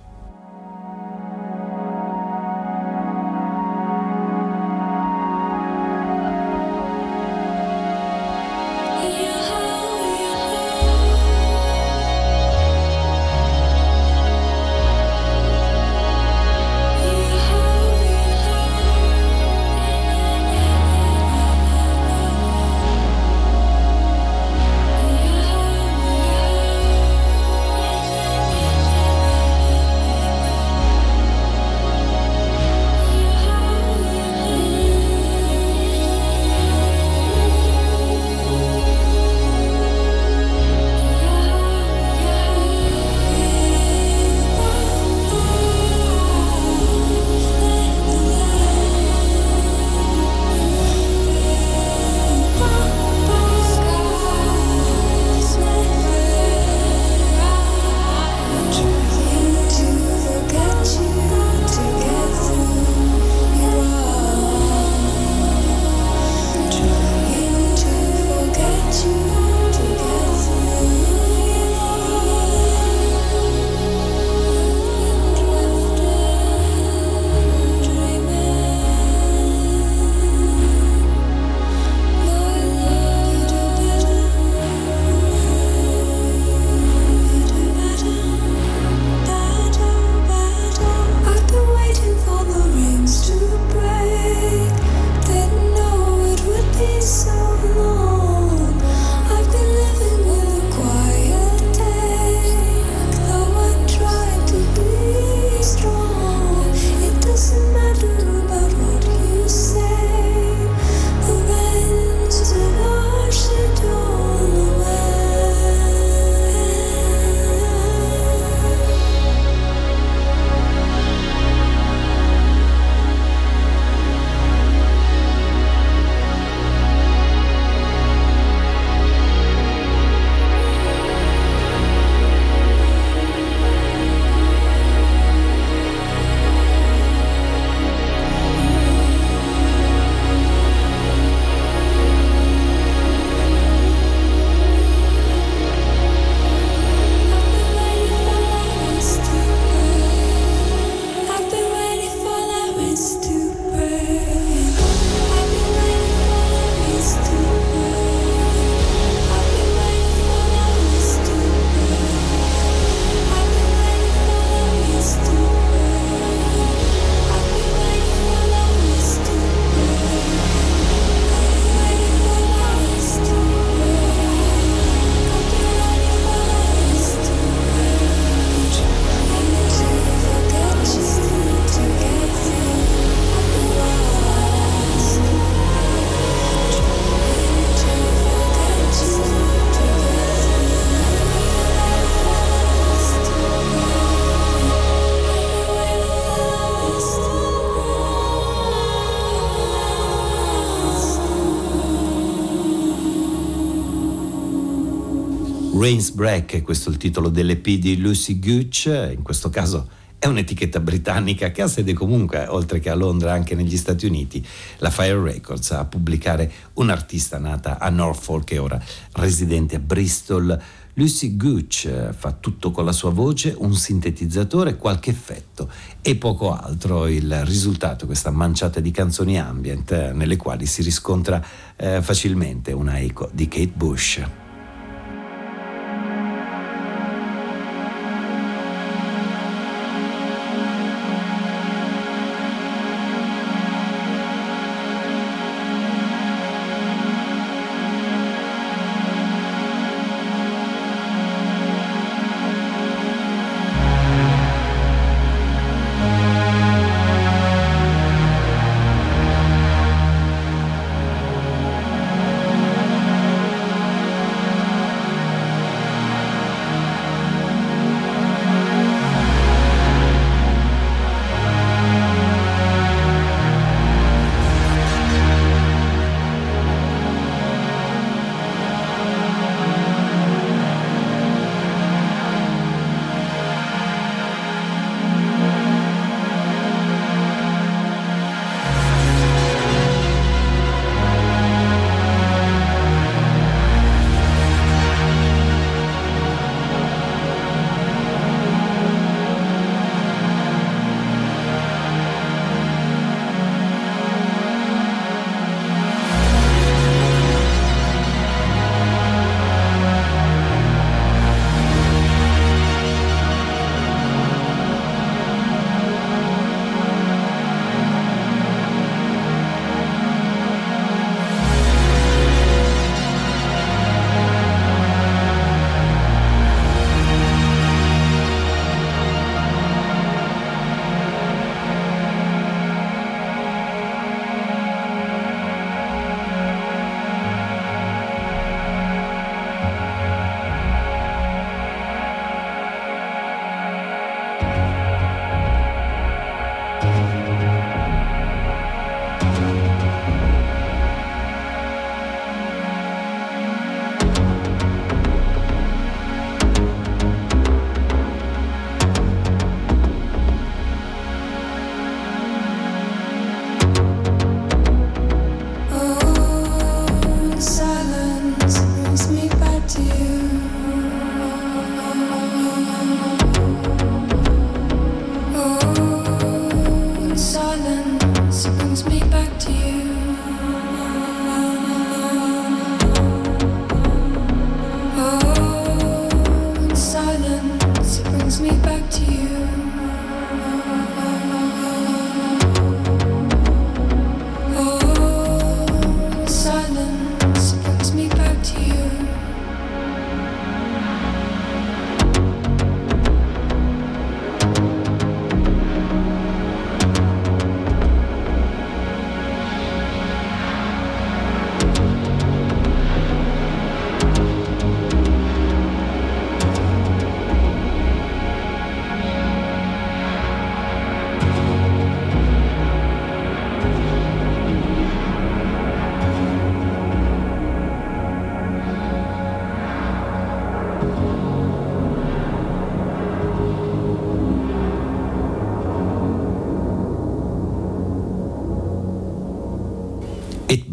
Rains 205.89 206.11
Break, 206.11 206.61
questo 206.61 206.89
è 206.89 206.91
il 206.91 206.99
titolo 206.99 207.29
dell'EP 207.29 207.67
di 207.67 207.97
Lucy 207.97 208.37
Gooch, 208.37 208.85
in 208.85 209.23
questo 209.23 209.49
caso 209.49 209.89
è 210.19 210.27
un'etichetta 210.27 210.79
britannica 210.79 211.49
che 211.49 211.63
ha 211.63 211.67
sede 211.67 211.93
comunque, 211.93 212.45
oltre 212.45 212.79
che 212.79 212.91
a 212.91 212.93
Londra, 212.93 213.33
anche 213.33 213.55
negli 213.55 213.75
Stati 213.75 214.05
Uniti, 214.05 214.45
la 214.77 214.91
Fire 214.91 215.19
Records, 215.19 215.71
a 215.71 215.85
pubblicare 215.85 216.51
un'artista 216.73 217.39
nata 217.39 217.79
a 217.79 217.89
Norfolk 217.89 218.51
e 218.51 218.59
ora 218.59 218.79
residente 219.13 219.77
a 219.77 219.79
Bristol. 219.79 220.61
Lucy 220.93 221.35
Gooch 221.35 222.11
fa 222.15 222.33
tutto 222.33 222.69
con 222.69 222.85
la 222.85 222.91
sua 222.91 223.09
voce, 223.09 223.55
un 223.57 223.73
sintetizzatore, 223.73 224.75
qualche 224.75 225.09
effetto 225.09 225.71
e 226.03 226.15
poco 226.17 226.55
altro. 226.55 227.07
Il 227.07 227.45
risultato, 227.45 228.05
questa 228.05 228.29
manciata 228.29 228.79
di 228.79 228.91
canzoni 228.91 229.39
ambient 229.39 230.11
nelle 230.11 230.37
quali 230.37 230.67
si 230.67 230.83
riscontra 230.83 231.43
eh, 231.75 231.99
facilmente 232.03 232.73
una 232.73 232.99
eco 232.99 233.27
di 233.33 233.47
Kate 233.47 233.71
Bush. 233.73 234.48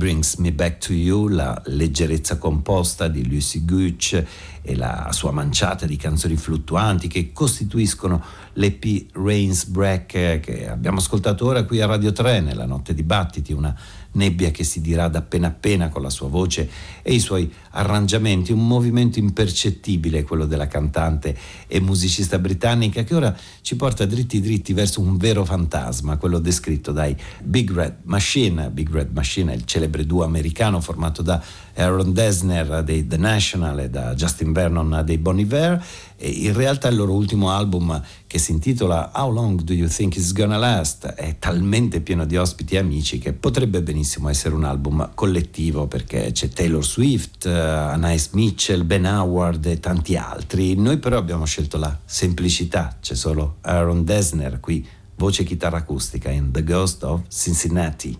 Brings 0.06 0.36
Me 0.36 0.52
Back 0.52 0.86
to 0.86 0.92
You, 0.92 1.26
la 1.26 1.60
leggerezza 1.64 2.38
composta 2.38 3.08
di 3.08 3.28
Lucy 3.28 3.64
Gooch 3.64 4.22
e 4.62 4.76
la 4.76 5.08
sua 5.10 5.32
manciata 5.32 5.84
di 5.84 5.96
canzoni 5.96 6.36
fluttuanti 6.36 7.08
che 7.08 7.32
costituiscono 7.32 8.22
l'EP 8.56 9.06
Rains 9.12 9.64
Break 9.66 10.40
che 10.40 10.68
abbiamo 10.68 10.98
ascoltato 10.98 11.46
ora 11.46 11.64
qui 11.64 11.80
a 11.80 11.86
Radio 11.86 12.12
3 12.12 12.40
nella 12.40 12.66
notte 12.66 12.94
di 12.94 13.02
battiti, 13.02 13.52
una 13.52 13.74
nebbia 14.12 14.50
che 14.50 14.64
si 14.64 14.80
dirada 14.80 15.18
appena 15.18 15.48
appena 15.48 15.88
con 15.88 16.02
la 16.02 16.10
sua 16.10 16.28
voce 16.28 16.68
e 17.02 17.12
i 17.12 17.20
suoi 17.20 17.52
arrangiamenti, 17.70 18.50
un 18.50 18.66
movimento 18.66 19.18
impercettibile 19.18 20.24
quello 20.24 20.46
della 20.46 20.66
cantante 20.66 21.36
e 21.66 21.80
musicista 21.80 22.38
britannica 22.38 23.04
che 23.04 23.14
ora 23.14 23.36
ci 23.60 23.76
porta 23.76 24.06
dritti 24.06 24.40
dritti 24.40 24.72
verso 24.72 25.00
un 25.00 25.16
vero 25.16 25.44
fantasma, 25.44 26.16
quello 26.16 26.38
descritto 26.38 26.92
dai 26.92 27.14
Big 27.42 27.70
Red 27.72 27.96
Machine. 28.04 28.70
Big 28.70 28.90
Red 28.90 29.12
Machine 29.12 29.52
è 29.52 29.54
il 29.54 29.64
celebre 29.64 30.06
duo 30.06 30.24
americano 30.24 30.80
formato 30.80 31.22
da 31.22 31.42
Aaron 31.74 32.12
Desner 32.12 32.82
dei 32.82 33.06
The 33.06 33.18
National 33.18 33.80
e 33.80 33.90
da 33.90 34.14
Justin 34.14 34.52
Vernon 34.52 35.02
dei 35.04 35.18
Bon 35.18 35.38
Iver 35.38 35.84
in 36.18 36.52
realtà 36.54 36.88
il 36.88 36.96
loro 36.96 37.12
ultimo 37.12 37.50
album 37.50 38.02
che 38.26 38.38
si 38.38 38.52
intitola 38.52 39.12
How 39.14 39.30
Long 39.30 39.60
Do 39.60 39.72
You 39.72 39.88
Think 39.88 40.16
It's 40.16 40.32
Gonna 40.32 40.56
Last 40.56 41.06
è 41.06 41.36
talmente 41.38 42.00
pieno 42.00 42.24
di 42.24 42.36
ospiti 42.36 42.74
e 42.74 42.78
amici 42.78 43.18
che 43.18 43.32
potrebbe 43.32 43.82
benissimo 43.82 44.28
essere 44.28 44.54
un 44.54 44.64
album 44.64 45.10
collettivo 45.14 45.86
perché 45.86 46.32
c'è 46.32 46.48
Taylor 46.48 46.84
Swift, 46.84 47.44
uh, 47.44 47.50
Anais 47.50 48.30
Mitchell, 48.32 48.84
Ben 48.86 49.04
Howard 49.04 49.66
e 49.66 49.80
tanti 49.80 50.16
altri. 50.16 50.74
Noi 50.76 50.98
però 50.98 51.18
abbiamo 51.18 51.44
scelto 51.44 51.76
la 51.78 51.98
semplicità, 52.04 52.96
c'è 53.00 53.14
solo 53.14 53.56
Aaron 53.62 54.04
Desner 54.04 54.60
qui, 54.60 54.86
voce 55.16 55.44
chitarra 55.44 55.78
acustica 55.78 56.30
in 56.30 56.50
The 56.50 56.64
Ghost 56.64 57.02
of 57.04 57.22
Cincinnati. 57.28 58.18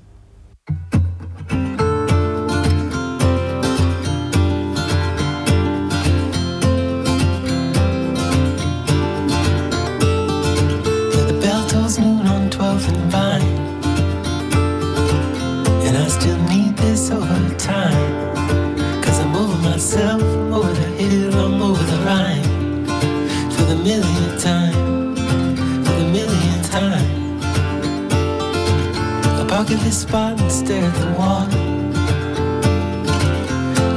Spot 29.93 30.41
and 30.41 30.51
stare 30.51 30.83
at 30.85 30.95
the 30.95 31.11
wall. 31.19 31.47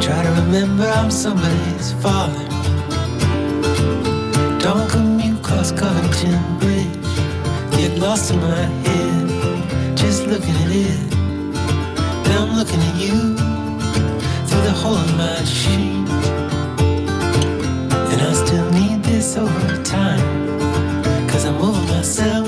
Try 0.01 0.23
to 0.23 0.31
remember 0.41 0.85
I'm 0.85 1.09
somebody's 1.09 1.93
father. 1.93 2.45
Don't 4.59 4.87
commute 4.89 5.41
cross 5.41 5.71
Covington 5.71 6.41
Bridge. 6.59 6.87
Get 7.71 7.97
lost 7.99 8.31
in 8.31 8.39
my 8.39 8.65
head, 8.85 9.97
just 9.97 10.27
looking 10.27 10.55
at 10.63 10.71
it. 10.71 11.09
Now 12.27 12.45
I'm 12.45 12.55
looking 12.55 12.81
at 12.89 12.95
you 12.95 13.17
through 14.47 14.63
the 14.69 14.75
hole 14.81 14.97
in 14.97 15.17
my 15.17 15.43
sheet. 15.43 16.07
And 18.11 18.21
I 18.21 18.33
still 18.33 18.69
need 18.71 19.03
this 19.03 19.37
over 19.37 19.83
time. 19.83 20.23
Cause 21.29 21.45
I'm 21.45 21.57
over 21.57 21.81
myself, 21.93 22.38